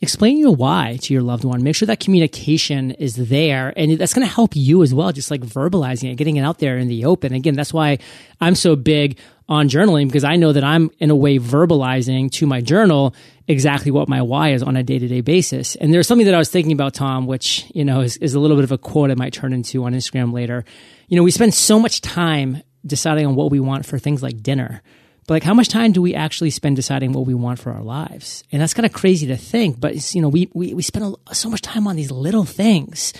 explain 0.00 0.38
your 0.38 0.54
why 0.54 0.98
to 1.02 1.12
your 1.12 1.22
loved 1.22 1.44
one. 1.44 1.62
Make 1.62 1.76
sure 1.76 1.86
that 1.86 2.00
communication 2.00 2.92
is 2.92 3.16
there. 3.16 3.72
And 3.76 3.98
that's 3.98 4.14
going 4.14 4.26
to 4.26 4.32
help 4.32 4.56
you 4.56 4.82
as 4.82 4.94
well, 4.94 5.12
just 5.12 5.30
like 5.30 5.42
verbalizing 5.42 6.10
it, 6.12 6.16
getting 6.16 6.36
it 6.36 6.42
out 6.42 6.58
there 6.58 6.78
in 6.78 6.88
the 6.88 7.04
open. 7.04 7.34
Again, 7.34 7.54
that's 7.54 7.72
why 7.72 7.98
I'm 8.40 8.54
so 8.54 8.76
big 8.76 9.18
on 9.48 9.68
journaling 9.68 10.06
because 10.06 10.24
I 10.24 10.36
know 10.36 10.52
that 10.52 10.64
I'm 10.64 10.90
in 10.98 11.10
a 11.10 11.16
way 11.16 11.38
verbalizing 11.38 12.30
to 12.32 12.46
my 12.46 12.60
journal 12.60 13.14
exactly 13.50 13.90
what 13.90 14.08
my 14.08 14.22
why 14.22 14.52
is 14.52 14.62
on 14.62 14.76
a 14.76 14.82
day 14.82 14.98
to 14.98 15.08
day 15.08 15.20
basis. 15.20 15.76
And 15.76 15.92
there's 15.92 16.06
something 16.06 16.26
that 16.26 16.34
I 16.34 16.38
was 16.38 16.48
thinking 16.48 16.72
about, 16.72 16.94
Tom, 16.94 17.26
which, 17.26 17.70
you 17.74 17.84
know, 17.84 18.00
is, 18.00 18.16
is 18.18 18.34
a 18.34 18.40
little 18.40 18.56
bit 18.56 18.64
of 18.64 18.72
a 18.72 18.78
quote 18.78 19.10
I 19.10 19.14
might 19.14 19.32
turn 19.32 19.52
into 19.52 19.84
on 19.84 19.92
Instagram 19.92 20.32
later. 20.32 20.64
You 21.08 21.16
know, 21.16 21.22
we 21.22 21.30
spend 21.30 21.52
so 21.52 21.78
much 21.78 22.00
time 22.00 22.62
deciding 22.86 23.26
on 23.26 23.34
what 23.34 23.50
we 23.50 23.60
want 23.60 23.84
for 23.84 23.98
things 23.98 24.22
like 24.22 24.42
dinner. 24.42 24.82
But 25.26 25.34
like, 25.34 25.42
how 25.42 25.54
much 25.54 25.68
time 25.68 25.92
do 25.92 26.00
we 26.00 26.14
actually 26.14 26.50
spend 26.50 26.76
deciding 26.76 27.12
what 27.12 27.26
we 27.26 27.34
want 27.34 27.58
for 27.58 27.72
our 27.72 27.82
lives? 27.82 28.42
And 28.50 28.62
that's 28.62 28.74
kind 28.74 28.86
of 28.86 28.92
crazy 28.92 29.26
to 29.28 29.36
think, 29.36 29.78
but 29.78 30.14
you 30.14 30.22
know, 30.22 30.28
we, 30.28 30.50
we, 30.54 30.74
we 30.74 30.82
spend 30.82 31.16
a, 31.28 31.34
so 31.34 31.50
much 31.50 31.62
time 31.62 31.86
on 31.86 31.96
these 31.96 32.10
little 32.10 32.44
things 32.44 33.12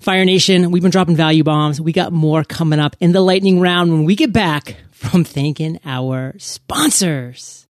Fire 0.00 0.24
Nation, 0.24 0.70
we've 0.70 0.82
been 0.82 0.90
dropping 0.90 1.16
value 1.16 1.44
bombs. 1.44 1.78
We 1.78 1.92
got 1.92 2.14
more 2.14 2.44
coming 2.44 2.80
up 2.80 2.96
in 2.98 3.12
the 3.12 3.20
lightning 3.20 3.60
round 3.60 3.92
when 3.92 4.04
we 4.04 4.16
get 4.16 4.32
back 4.32 4.78
from 4.90 5.22
thanking 5.22 5.78
our 5.84 6.32
sponsors. 6.38 7.65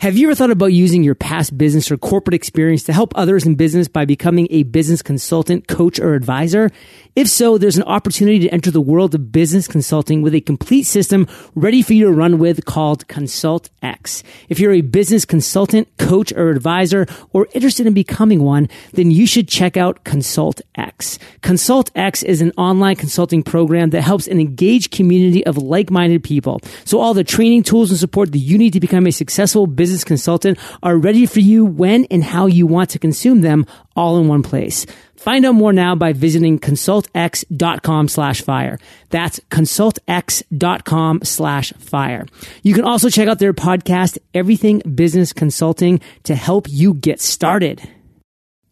Have 0.00 0.16
you 0.16 0.28
ever 0.28 0.34
thought 0.34 0.50
about 0.50 0.72
using 0.72 1.04
your 1.04 1.14
past 1.14 1.58
business 1.58 1.90
or 1.90 1.98
corporate 1.98 2.32
experience 2.32 2.84
to 2.84 2.92
help 2.94 3.12
others 3.16 3.44
in 3.44 3.54
business 3.54 3.86
by 3.86 4.06
becoming 4.06 4.48
a 4.48 4.62
business 4.62 5.02
consultant, 5.02 5.68
coach, 5.68 6.00
or 6.00 6.14
advisor? 6.14 6.70
If 7.14 7.28
so, 7.28 7.58
there's 7.58 7.76
an 7.76 7.82
opportunity 7.82 8.38
to 8.38 8.48
enter 8.48 8.70
the 8.70 8.80
world 8.80 9.14
of 9.14 9.30
business 9.30 9.68
consulting 9.68 10.22
with 10.22 10.34
a 10.34 10.40
complete 10.40 10.84
system 10.84 11.26
ready 11.54 11.82
for 11.82 11.92
you 11.92 12.06
to 12.06 12.12
run 12.12 12.38
with 12.38 12.64
called 12.64 13.08
Consult 13.08 13.68
X. 13.82 14.22
If 14.48 14.58
you're 14.58 14.72
a 14.72 14.80
business 14.80 15.26
consultant, 15.26 15.94
coach, 15.98 16.32
or 16.32 16.48
advisor, 16.48 17.06
or 17.34 17.48
interested 17.52 17.86
in 17.86 17.92
becoming 17.92 18.42
one, 18.42 18.70
then 18.94 19.10
you 19.10 19.26
should 19.26 19.48
check 19.48 19.76
out 19.76 20.04
Consult 20.04 20.62
X. 20.76 21.18
Consult 21.42 21.90
X 21.94 22.22
is 22.22 22.40
an 22.40 22.52
online 22.56 22.96
consulting 22.96 23.42
program 23.42 23.90
that 23.90 24.00
helps 24.00 24.28
an 24.28 24.40
engaged 24.40 24.92
community 24.92 25.44
of 25.44 25.58
like-minded 25.58 26.24
people. 26.24 26.60
So 26.86 27.00
all 27.00 27.12
the 27.12 27.22
training 27.22 27.64
tools 27.64 27.90
and 27.90 28.00
support 28.00 28.32
that 28.32 28.38
you 28.38 28.56
need 28.56 28.72
to 28.72 28.80
become 28.80 29.06
a 29.06 29.12
successful 29.12 29.66
business 29.66 29.89
consultant 30.04 30.58
are 30.82 30.96
ready 30.96 31.26
for 31.26 31.40
you 31.40 31.64
when 31.64 32.04
and 32.06 32.22
how 32.22 32.46
you 32.46 32.66
want 32.66 32.90
to 32.90 32.98
consume 32.98 33.40
them 33.40 33.66
all 33.96 34.18
in 34.18 34.28
one 34.28 34.42
place. 34.42 34.86
Find 35.16 35.44
out 35.44 35.54
more 35.54 35.72
now 35.72 35.94
by 35.94 36.14
visiting 36.14 36.58
consultx.com 36.58 38.08
slash 38.08 38.40
fire. 38.40 38.78
That's 39.10 39.38
consultx.com 39.50 41.20
slash 41.24 41.72
fire. 41.74 42.26
You 42.62 42.74
can 42.74 42.84
also 42.84 43.10
check 43.10 43.28
out 43.28 43.38
their 43.38 43.52
podcast, 43.52 44.16
Everything 44.32 44.78
Business 44.94 45.34
Consulting, 45.34 46.00
to 46.22 46.34
help 46.34 46.66
you 46.70 46.94
get 46.94 47.20
started. 47.20 47.86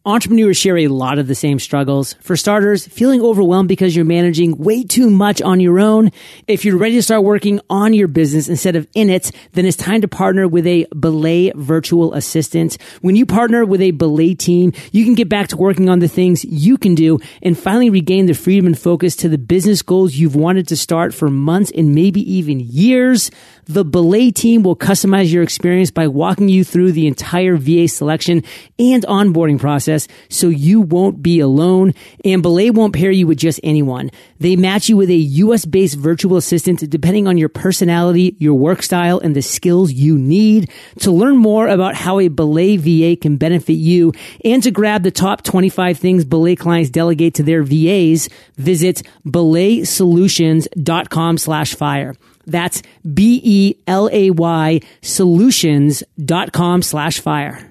Entrepreneurs 0.05 0.55
share 0.55 0.77
a 0.77 0.87
lot 0.87 1.19
of 1.19 1.27
the 1.27 1.35
same 1.35 1.59
struggles. 1.59 2.13
For 2.21 2.37
starters, 2.37 2.87
feeling 2.87 3.21
overwhelmed 3.21 3.67
because 3.67 3.93
you're 3.93 4.05
managing 4.05 4.57
way 4.57 4.85
too 4.85 5.09
much 5.09 5.41
on 5.41 5.59
your 5.59 5.77
own. 5.77 6.11
If 6.47 6.63
you're 6.63 6.77
ready 6.77 6.95
to 6.95 7.03
start 7.03 7.25
working 7.25 7.59
on 7.69 7.93
your 7.93 8.07
business 8.07 8.47
instead 8.47 8.77
of 8.77 8.87
in 8.95 9.09
it, 9.09 9.29
then 9.51 9.65
it's 9.65 9.75
time 9.75 9.99
to 9.99 10.07
partner 10.07 10.47
with 10.47 10.65
a 10.65 10.87
Belay 10.97 11.51
virtual 11.53 12.13
assistant. 12.13 12.77
When 13.01 13.17
you 13.17 13.25
partner 13.25 13.65
with 13.65 13.81
a 13.81 13.91
Belay 13.91 14.35
team, 14.35 14.71
you 14.93 15.03
can 15.03 15.15
get 15.15 15.27
back 15.27 15.49
to 15.49 15.57
working 15.57 15.89
on 15.89 15.99
the 15.99 16.07
things 16.07 16.45
you 16.45 16.77
can 16.77 16.95
do 16.95 17.19
and 17.41 17.59
finally 17.59 17.89
regain 17.89 18.27
the 18.27 18.33
freedom 18.33 18.67
and 18.67 18.79
focus 18.79 19.17
to 19.17 19.27
the 19.27 19.37
business 19.37 19.81
goals 19.81 20.15
you've 20.15 20.35
wanted 20.35 20.69
to 20.69 20.77
start 20.77 21.13
for 21.13 21.29
months 21.29 21.73
and 21.75 21.93
maybe 21.93 22.21
even 22.35 22.61
years. 22.61 23.31
The 23.65 23.83
Belay 23.83 24.31
team 24.31 24.63
will 24.63 24.77
customize 24.77 25.31
your 25.31 25.43
experience 25.43 25.91
by 25.91 26.07
walking 26.07 26.47
you 26.47 26.63
through 26.63 26.93
the 26.93 27.05
entire 27.05 27.57
VA 27.57 27.89
selection 27.89 28.43
and 28.79 29.03
onboarding 29.03 29.59
process 29.59 29.88
so 30.29 30.49
you 30.49 30.81
won't 30.81 31.21
be 31.21 31.39
alone. 31.39 31.93
And 32.23 32.41
Belay 32.41 32.69
won't 32.69 32.95
pair 32.95 33.11
you 33.11 33.27
with 33.27 33.37
just 33.37 33.59
anyone. 33.63 34.11
They 34.39 34.55
match 34.55 34.89
you 34.89 34.97
with 34.97 35.09
a 35.09 35.15
US 35.15 35.65
based 35.65 35.97
virtual 35.97 36.37
assistant 36.37 36.89
depending 36.89 37.27
on 37.27 37.37
your 37.37 37.49
personality, 37.49 38.35
your 38.39 38.53
work 38.53 38.83
style, 38.83 39.19
and 39.19 39.35
the 39.35 39.41
skills 39.41 39.91
you 39.91 40.17
need. 40.17 40.71
To 40.99 41.11
learn 41.11 41.37
more 41.37 41.67
about 41.67 41.95
how 41.95 42.19
a 42.19 42.27
Belay 42.27 42.77
VA 42.77 43.19
can 43.19 43.37
benefit 43.37 43.73
you 43.73 44.13
and 44.43 44.61
to 44.63 44.71
grab 44.71 45.03
the 45.03 45.11
top 45.11 45.43
25 45.43 45.97
things 45.97 46.25
Belay 46.25 46.55
clients 46.55 46.89
delegate 46.89 47.35
to 47.35 47.43
their 47.43 47.63
VAs, 47.63 48.29
visit 48.57 49.03
belaysolutions.com 49.25 51.37
slash 51.37 51.75
fire. 51.75 52.15
That's 52.45 52.81
B-E-L-A-Y 53.13 54.79
solutions.com 55.01 56.81
slash 56.81 57.19
fire. 57.19 57.68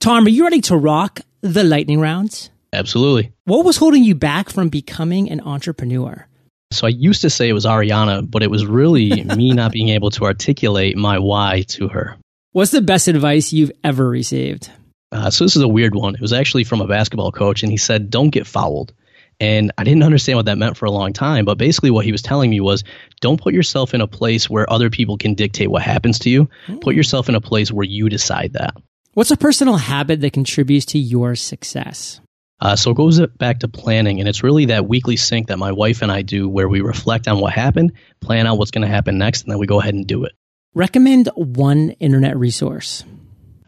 Tom, 0.00 0.26
are 0.26 0.28
you 0.28 0.44
ready 0.44 0.60
to 0.60 0.76
rock 0.76 1.22
the 1.40 1.64
lightning 1.64 1.98
rounds? 1.98 2.50
Absolutely. 2.72 3.32
What 3.46 3.64
was 3.64 3.76
holding 3.76 4.04
you 4.04 4.14
back 4.14 4.48
from 4.48 4.68
becoming 4.68 5.28
an 5.28 5.40
entrepreneur? 5.40 6.28
So 6.70 6.86
I 6.86 6.90
used 6.90 7.22
to 7.22 7.30
say 7.30 7.48
it 7.48 7.52
was 7.52 7.64
Ariana, 7.64 8.30
but 8.30 8.44
it 8.44 8.50
was 8.50 8.64
really 8.64 9.24
me 9.36 9.52
not 9.54 9.72
being 9.72 9.88
able 9.88 10.10
to 10.10 10.24
articulate 10.24 10.96
my 10.96 11.18
why 11.18 11.64
to 11.68 11.88
her. 11.88 12.16
What's 12.52 12.70
the 12.70 12.80
best 12.80 13.08
advice 13.08 13.52
you've 13.52 13.72
ever 13.82 14.08
received? 14.08 14.70
Uh, 15.10 15.30
so 15.30 15.44
this 15.44 15.56
is 15.56 15.62
a 15.62 15.68
weird 15.68 15.96
one. 15.96 16.14
It 16.14 16.20
was 16.20 16.32
actually 16.32 16.62
from 16.62 16.80
a 16.80 16.86
basketball 16.86 17.32
coach, 17.32 17.64
and 17.64 17.72
he 17.72 17.78
said, 17.78 18.08
"Don't 18.08 18.30
get 18.30 18.46
fouled." 18.46 18.92
And 19.40 19.72
I 19.78 19.82
didn't 19.82 20.02
understand 20.04 20.36
what 20.36 20.46
that 20.46 20.58
meant 20.58 20.76
for 20.76 20.86
a 20.86 20.92
long 20.92 21.12
time. 21.12 21.44
But 21.44 21.58
basically, 21.58 21.90
what 21.90 22.04
he 22.04 22.12
was 22.12 22.22
telling 22.22 22.50
me 22.50 22.60
was 22.60 22.84
don't 23.20 23.40
put 23.40 23.52
yourself 23.52 23.94
in 23.94 24.00
a 24.00 24.06
place 24.06 24.48
where 24.48 24.70
other 24.72 24.90
people 24.90 25.18
can 25.18 25.34
dictate 25.34 25.72
what 25.72 25.82
happens 25.82 26.20
to 26.20 26.30
you. 26.30 26.48
Put 26.82 26.94
yourself 26.94 27.28
in 27.28 27.34
a 27.34 27.40
place 27.40 27.72
where 27.72 27.86
you 27.86 28.08
decide 28.08 28.52
that. 28.52 28.76
What's 29.18 29.32
a 29.32 29.36
personal 29.36 29.78
habit 29.78 30.20
that 30.20 30.32
contributes 30.32 30.86
to 30.86 30.98
your 31.00 31.34
success? 31.34 32.20
Uh, 32.60 32.76
so 32.76 32.92
it 32.92 32.96
goes 32.96 33.20
back 33.26 33.58
to 33.58 33.66
planning, 33.66 34.20
and 34.20 34.28
it's 34.28 34.44
really 34.44 34.66
that 34.66 34.86
weekly 34.86 35.16
sync 35.16 35.48
that 35.48 35.58
my 35.58 35.72
wife 35.72 36.02
and 36.02 36.12
I 36.12 36.22
do 36.22 36.48
where 36.48 36.68
we 36.68 36.82
reflect 36.82 37.26
on 37.26 37.40
what 37.40 37.52
happened, 37.52 37.94
plan 38.20 38.46
out 38.46 38.58
what's 38.58 38.70
going 38.70 38.86
to 38.86 38.94
happen 38.94 39.18
next, 39.18 39.42
and 39.42 39.50
then 39.50 39.58
we 39.58 39.66
go 39.66 39.80
ahead 39.80 39.94
and 39.94 40.06
do 40.06 40.22
it. 40.22 40.36
Recommend 40.72 41.30
one 41.34 41.90
internet 41.98 42.36
resource. 42.36 43.02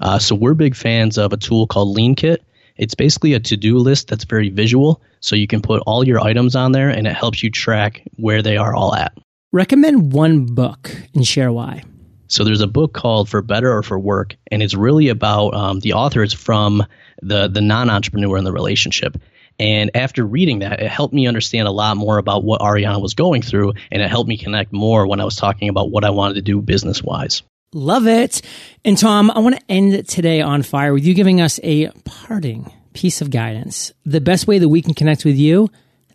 Uh, 0.01 0.21
so 0.21 0.37
we're 0.37 0.55
big 0.55 0.77
fans 0.77 1.19
of 1.19 1.33
a 1.33 1.37
tool 1.37 1.67
called 1.67 1.97
LeanKit. 1.97 2.37
It's 2.77 2.95
basically 2.95 3.35
a 3.35 3.41
to-do 3.41 3.79
list 3.79 4.07
that's 4.07 4.23
very 4.23 4.51
visual, 4.51 5.03
so 5.19 5.35
you 5.35 5.49
can 5.49 5.63
put 5.63 5.83
all 5.85 6.07
your 6.07 6.21
items 6.21 6.55
on 6.55 6.71
there, 6.71 6.91
and 6.91 7.09
it 7.09 7.17
helps 7.17 7.43
you 7.43 7.51
track 7.51 8.07
where 8.15 8.41
they 8.41 8.57
are 8.57 8.73
all 8.73 8.95
at. 8.95 9.19
Recommend 9.51 10.13
one 10.13 10.47
book 10.47 10.93
and 11.13 11.27
share 11.27 11.51
why. 11.51 11.83
So 12.31 12.45
there's 12.45 12.61
a 12.61 12.69
book 12.69 12.93
called 12.93 13.29
For 13.29 13.43
Better 13.43 13.77
or 13.77 13.83
For 13.83 13.99
Work, 13.99 14.37
and 14.51 14.62
it's 14.62 14.75
really 14.75 15.09
about 15.09 15.53
um, 15.53 15.81
the 15.81 15.95
author 15.95 16.27
from 16.29 16.87
the 17.23 17.49
the 17.49 17.61
non-entrepreneur 17.61 18.38
in 18.38 18.45
the 18.45 18.53
relationship. 18.53 19.21
And 19.59 19.90
after 19.95 20.25
reading 20.25 20.61
that, 20.61 20.81
it 20.81 20.88
helped 20.88 21.12
me 21.12 21.27
understand 21.27 21.69
a 21.69 21.73
lot 21.73 21.97
more 21.97 22.19
about 22.19 22.45
what 22.45 22.61
Ariana 22.61 23.03
was 23.03 23.14
going 23.14 23.43
through, 23.43 23.75
and 23.90 24.01
it 24.01 24.09
helped 24.09 24.29
me 24.29 24.38
connect 24.38 24.73
more 24.73 25.07
when 25.07 25.21
I 25.21 25.25
was 25.25 25.37
talking 25.37 25.69
about 25.69 25.90
what 25.90 26.05
I 26.05 26.11
wanted 26.11 26.35
to 26.35 26.43
do 26.43 26.62
business 26.62 27.03
wise. 27.03 27.43
Love 27.75 28.07
it. 28.07 28.43
And 28.85 28.97
Tom, 28.97 29.31
I 29.31 29.40
want 29.40 29.57
to 29.57 29.62
end 29.69 30.09
today 30.09 30.40
on 30.40 30.62
fire 30.62 30.93
with 30.93 31.05
you 31.05 31.14
giving 31.14 31.40
us 31.40 31.61
a 31.62 31.90
parting 32.05 32.73
piece 32.95 33.21
of 33.21 33.31
guidance. 33.31 33.93
The 34.05 34.21
best 34.21 34.47
way 34.47 34.59
that 34.59 34.69
we 34.69 34.83
can 34.83 34.95
connect 34.95 35.25
with 35.25 35.37
you, 35.37 35.69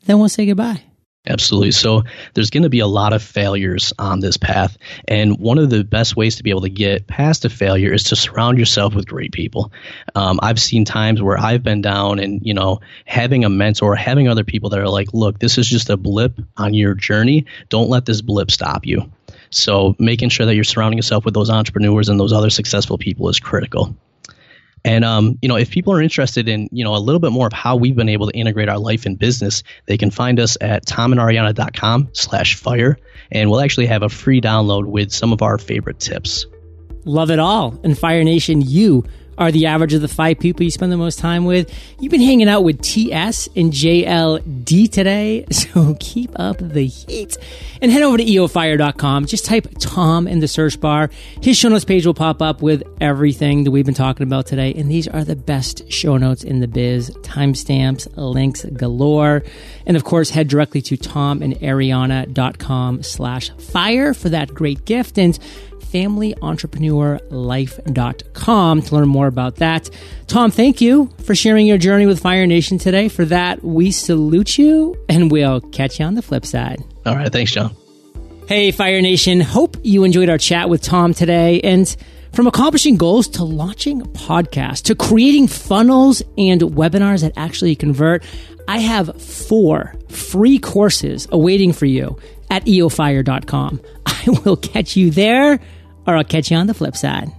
then 0.05 0.19
we'll 0.19 0.29
say 0.29 0.45
goodbye. 0.45 0.81
Absolutely. 1.27 1.71
So 1.71 2.03
there's 2.33 2.51
going 2.51 2.63
to 2.63 2.69
be 2.69 2.79
a 2.79 2.87
lot 2.87 3.13
of 3.13 3.23
failures 3.23 3.93
on 3.97 4.19
this 4.19 4.37
path. 4.37 4.77
And 5.07 5.39
one 5.39 5.57
of 5.57 5.69
the 5.69 5.83
best 5.83 6.15
ways 6.15 6.35
to 6.35 6.43
be 6.43 6.51
able 6.51 6.61
to 6.61 6.69
get 6.69 7.07
past 7.07 7.45
a 7.45 7.49
failure 7.49 7.91
is 7.91 8.03
to 8.05 8.15
surround 8.15 8.59
yourself 8.59 8.93
with 8.93 9.07
great 9.07 9.31
people. 9.31 9.71
Um, 10.13 10.39
I've 10.41 10.59
seen 10.59 10.85
times 10.85 11.21
where 11.21 11.37
I've 11.37 11.63
been 11.63 11.81
down 11.81 12.19
and, 12.19 12.45
you 12.45 12.53
know, 12.53 12.81
having 13.05 13.43
a 13.43 13.49
mentor, 13.49 13.95
having 13.95 14.27
other 14.27 14.43
people 14.43 14.69
that 14.69 14.79
are 14.79 14.89
like, 14.89 15.13
look, 15.13 15.39
this 15.39 15.57
is 15.57 15.67
just 15.67 15.89
a 15.89 15.97
blip 15.97 16.39
on 16.57 16.73
your 16.73 16.93
journey. 16.93 17.45
Don't 17.69 17.89
let 17.89 18.05
this 18.05 18.21
blip 18.21 18.51
stop 18.51 18.85
you. 18.85 19.11
So 19.49 19.95
making 19.97 20.29
sure 20.29 20.45
that 20.45 20.55
you're 20.55 20.63
surrounding 20.63 20.97
yourself 20.97 21.25
with 21.25 21.33
those 21.33 21.49
entrepreneurs 21.49 22.09
and 22.09 22.19
those 22.19 22.33
other 22.33 22.49
successful 22.49 22.97
people 22.97 23.29
is 23.29 23.39
critical. 23.39 23.95
And 24.85 25.03
um, 25.03 25.37
you 25.41 25.49
know, 25.49 25.57
if 25.57 25.71
people 25.71 25.91
are 25.91 26.01
interested 26.01 26.47
in 26.47 26.69
you 26.71 26.83
know 26.83 26.95
a 26.95 27.01
little 27.01 27.19
bit 27.19 27.31
more 27.31 27.47
of 27.47 27.53
how 27.53 27.75
we've 27.75 27.95
been 27.95 28.07
able 28.07 28.27
to 28.27 28.37
integrate 28.37 28.69
our 28.69 28.77
life 28.77 29.05
and 29.05 29.17
business, 29.17 29.63
they 29.87 29.97
can 29.97 30.11
find 30.11 30.39
us 30.39 30.57
at 30.61 30.85
tomandariana.com 30.85 32.09
slash 32.13 32.55
fire, 32.55 32.97
and 33.31 33.49
we'll 33.49 33.61
actually 33.61 33.87
have 33.87 34.03
a 34.03 34.09
free 34.09 34.39
download 34.39 34.85
with 34.85 35.11
some 35.11 35.33
of 35.33 35.41
our 35.41 35.57
favorite 35.57 35.99
tips. 35.99 36.45
Love 37.03 37.31
it 37.31 37.39
all. 37.39 37.79
And 37.83 37.97
Fire 37.97 38.23
Nation, 38.23 38.61
you 38.61 39.03
are 39.37 39.51
the 39.51 39.65
average 39.65 39.93
of 39.93 40.01
the 40.01 40.07
five 40.07 40.39
people 40.39 40.63
you 40.63 40.71
spend 40.71 40.91
the 40.91 40.97
most 40.97 41.19
time 41.19 41.45
with. 41.45 41.71
You've 41.99 42.11
been 42.11 42.21
hanging 42.21 42.49
out 42.49 42.63
with 42.63 42.81
TS 42.81 43.49
and 43.55 43.71
JLD 43.71 44.91
today, 44.91 45.45
so 45.51 45.95
keep 45.99 46.31
up 46.39 46.57
the 46.59 46.85
heat. 46.85 47.37
And 47.81 47.91
head 47.91 48.03
over 48.03 48.17
to 48.17 48.23
eofire.com. 48.23 49.25
Just 49.25 49.45
type 49.45 49.67
Tom 49.79 50.27
in 50.27 50.39
the 50.39 50.47
search 50.47 50.79
bar. 50.79 51.09
His 51.41 51.57
show 51.57 51.69
notes 51.69 51.85
page 51.85 52.05
will 52.05 52.13
pop 52.13 52.41
up 52.41 52.61
with 52.61 52.83
everything 53.01 53.65
that 53.65 53.71
we've 53.71 53.85
been 53.85 53.93
talking 53.93 54.25
about 54.25 54.45
today. 54.45 54.73
And 54.73 54.89
these 54.89 55.07
are 55.07 55.23
the 55.23 55.35
best 55.35 55.91
show 55.91 56.17
notes 56.17 56.43
in 56.43 56.59
the 56.59 56.67
biz. 56.67 57.09
Timestamps, 57.21 58.07
links 58.15 58.65
galore. 58.65 59.43
And 59.85 59.97
of 59.97 60.03
course, 60.03 60.29
head 60.29 60.47
directly 60.47 60.81
to 60.83 60.97
tomandariana.com 60.97 63.03
slash 63.03 63.51
fire 63.57 64.13
for 64.13 64.29
that 64.29 64.53
great 64.53 64.85
gift. 64.85 65.17
And 65.17 65.37
familyentrepreneur.life.com 65.95 68.81
to 68.81 68.95
learn 68.95 69.07
more 69.07 69.27
about 69.27 69.55
that. 69.57 69.89
Tom, 70.27 70.49
thank 70.51 70.81
you 70.81 71.09
for 71.23 71.33
sharing 71.33 71.65
your 71.67 71.77
journey 71.77 72.05
with 72.05 72.19
Fire 72.19 72.45
Nation 72.45 72.77
today. 72.77 73.07
For 73.07 73.23
that, 73.25 73.63
we 73.63 73.91
salute 73.91 74.57
you 74.57 74.97
and 75.07 75.31
we'll 75.31 75.61
catch 75.61 75.97
you 75.99 76.05
on 76.05 76.15
the 76.15 76.21
flip 76.21 76.45
side. 76.45 76.83
All 77.05 77.15
right. 77.15 77.31
Thanks, 77.31 77.53
John. 77.53 77.73
Hey, 78.49 78.71
Fire 78.71 79.01
Nation. 79.01 79.39
Hope 79.39 79.77
you 79.83 80.03
enjoyed 80.03 80.27
our 80.29 80.37
chat 80.37 80.69
with 80.69 80.81
Tom 80.81 81.13
today. 81.13 81.61
And 81.61 81.95
from 82.33 82.47
accomplishing 82.47 82.97
goals 82.97 83.29
to 83.29 83.45
launching 83.45 84.01
podcasts 84.01 84.81
to 84.83 84.95
creating 84.95 85.47
funnels 85.47 86.21
and 86.37 86.59
webinars 86.61 87.21
that 87.21 87.31
actually 87.37 87.77
convert, 87.77 88.25
I 88.67 88.79
have 88.79 89.21
four 89.21 89.95
free 90.09 90.59
courses 90.59 91.29
awaiting 91.31 91.71
for 91.71 91.85
you 91.85 92.17
at 92.49 92.65
eofire.com. 92.65 93.79
I 94.05 94.25
will 94.43 94.57
catch 94.57 94.97
you 94.97 95.11
there 95.11 95.61
or 96.07 96.15
I'll 96.15 96.23
catch 96.23 96.51
you 96.51 96.57
on 96.57 96.67
the 96.67 96.73
flip 96.73 96.95
side. 96.95 97.31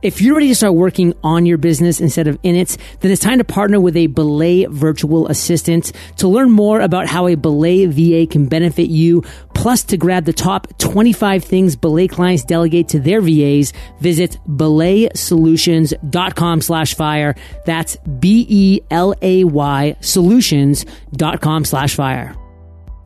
If 0.00 0.22
you're 0.22 0.36
ready 0.36 0.46
to 0.46 0.54
start 0.54 0.74
working 0.74 1.12
on 1.24 1.44
your 1.44 1.58
business 1.58 2.00
instead 2.00 2.28
of 2.28 2.38
in 2.44 2.54
it, 2.54 2.76
then 3.00 3.10
it's 3.10 3.20
time 3.20 3.38
to 3.38 3.44
partner 3.44 3.80
with 3.80 3.96
a 3.96 4.06
Belay 4.06 4.64
virtual 4.66 5.26
assistant. 5.26 5.90
To 6.18 6.28
learn 6.28 6.52
more 6.52 6.80
about 6.80 7.08
how 7.08 7.26
a 7.26 7.34
Belay 7.34 7.86
VA 7.86 8.24
can 8.30 8.46
benefit 8.46 8.90
you, 8.90 9.24
plus 9.54 9.82
to 9.84 9.96
grab 9.96 10.24
the 10.24 10.32
top 10.32 10.78
25 10.78 11.42
things 11.42 11.74
Belay 11.74 12.06
clients 12.06 12.44
delegate 12.44 12.86
to 12.90 13.00
their 13.00 13.20
VAs, 13.20 13.72
visit 13.98 14.38
belaysolutions.com 14.46 16.60
slash 16.60 16.94
fire. 16.94 17.34
That's 17.66 17.96
B-E-L-A-Y 17.96 19.96
solutions.com 20.00 21.64
slash 21.64 21.96
fire. 21.96 22.36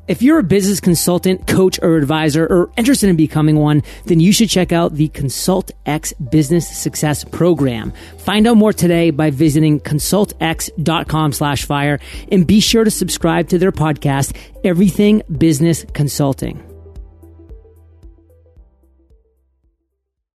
If 0.08 0.20
you're 0.20 0.40
a 0.40 0.42
business 0.42 0.80
consultant, 0.80 1.46
coach, 1.46 1.78
or 1.80 1.96
advisor, 1.96 2.44
or 2.44 2.72
interested 2.76 3.08
in 3.08 3.14
becoming 3.14 3.56
one, 3.56 3.84
then 4.06 4.18
you 4.18 4.32
should 4.32 4.50
check 4.50 4.72
out 4.72 4.94
the 4.94 5.08
Consult 5.08 5.70
X 5.86 6.12
Business 6.14 6.68
Success 6.68 7.22
Program. 7.22 7.92
Find 8.18 8.48
out 8.48 8.56
more 8.56 8.72
today 8.72 9.10
by 9.10 9.30
visiting 9.30 9.78
consultx.com 9.78 11.32
slash 11.32 11.66
fire 11.66 12.00
and 12.32 12.46
be 12.46 12.58
sure 12.58 12.82
to 12.82 12.90
subscribe 12.90 13.48
to 13.50 13.58
their 13.58 13.72
podcast, 13.72 14.36
Everything 14.64 15.22
Business 15.38 15.84
Consulting. 15.92 16.71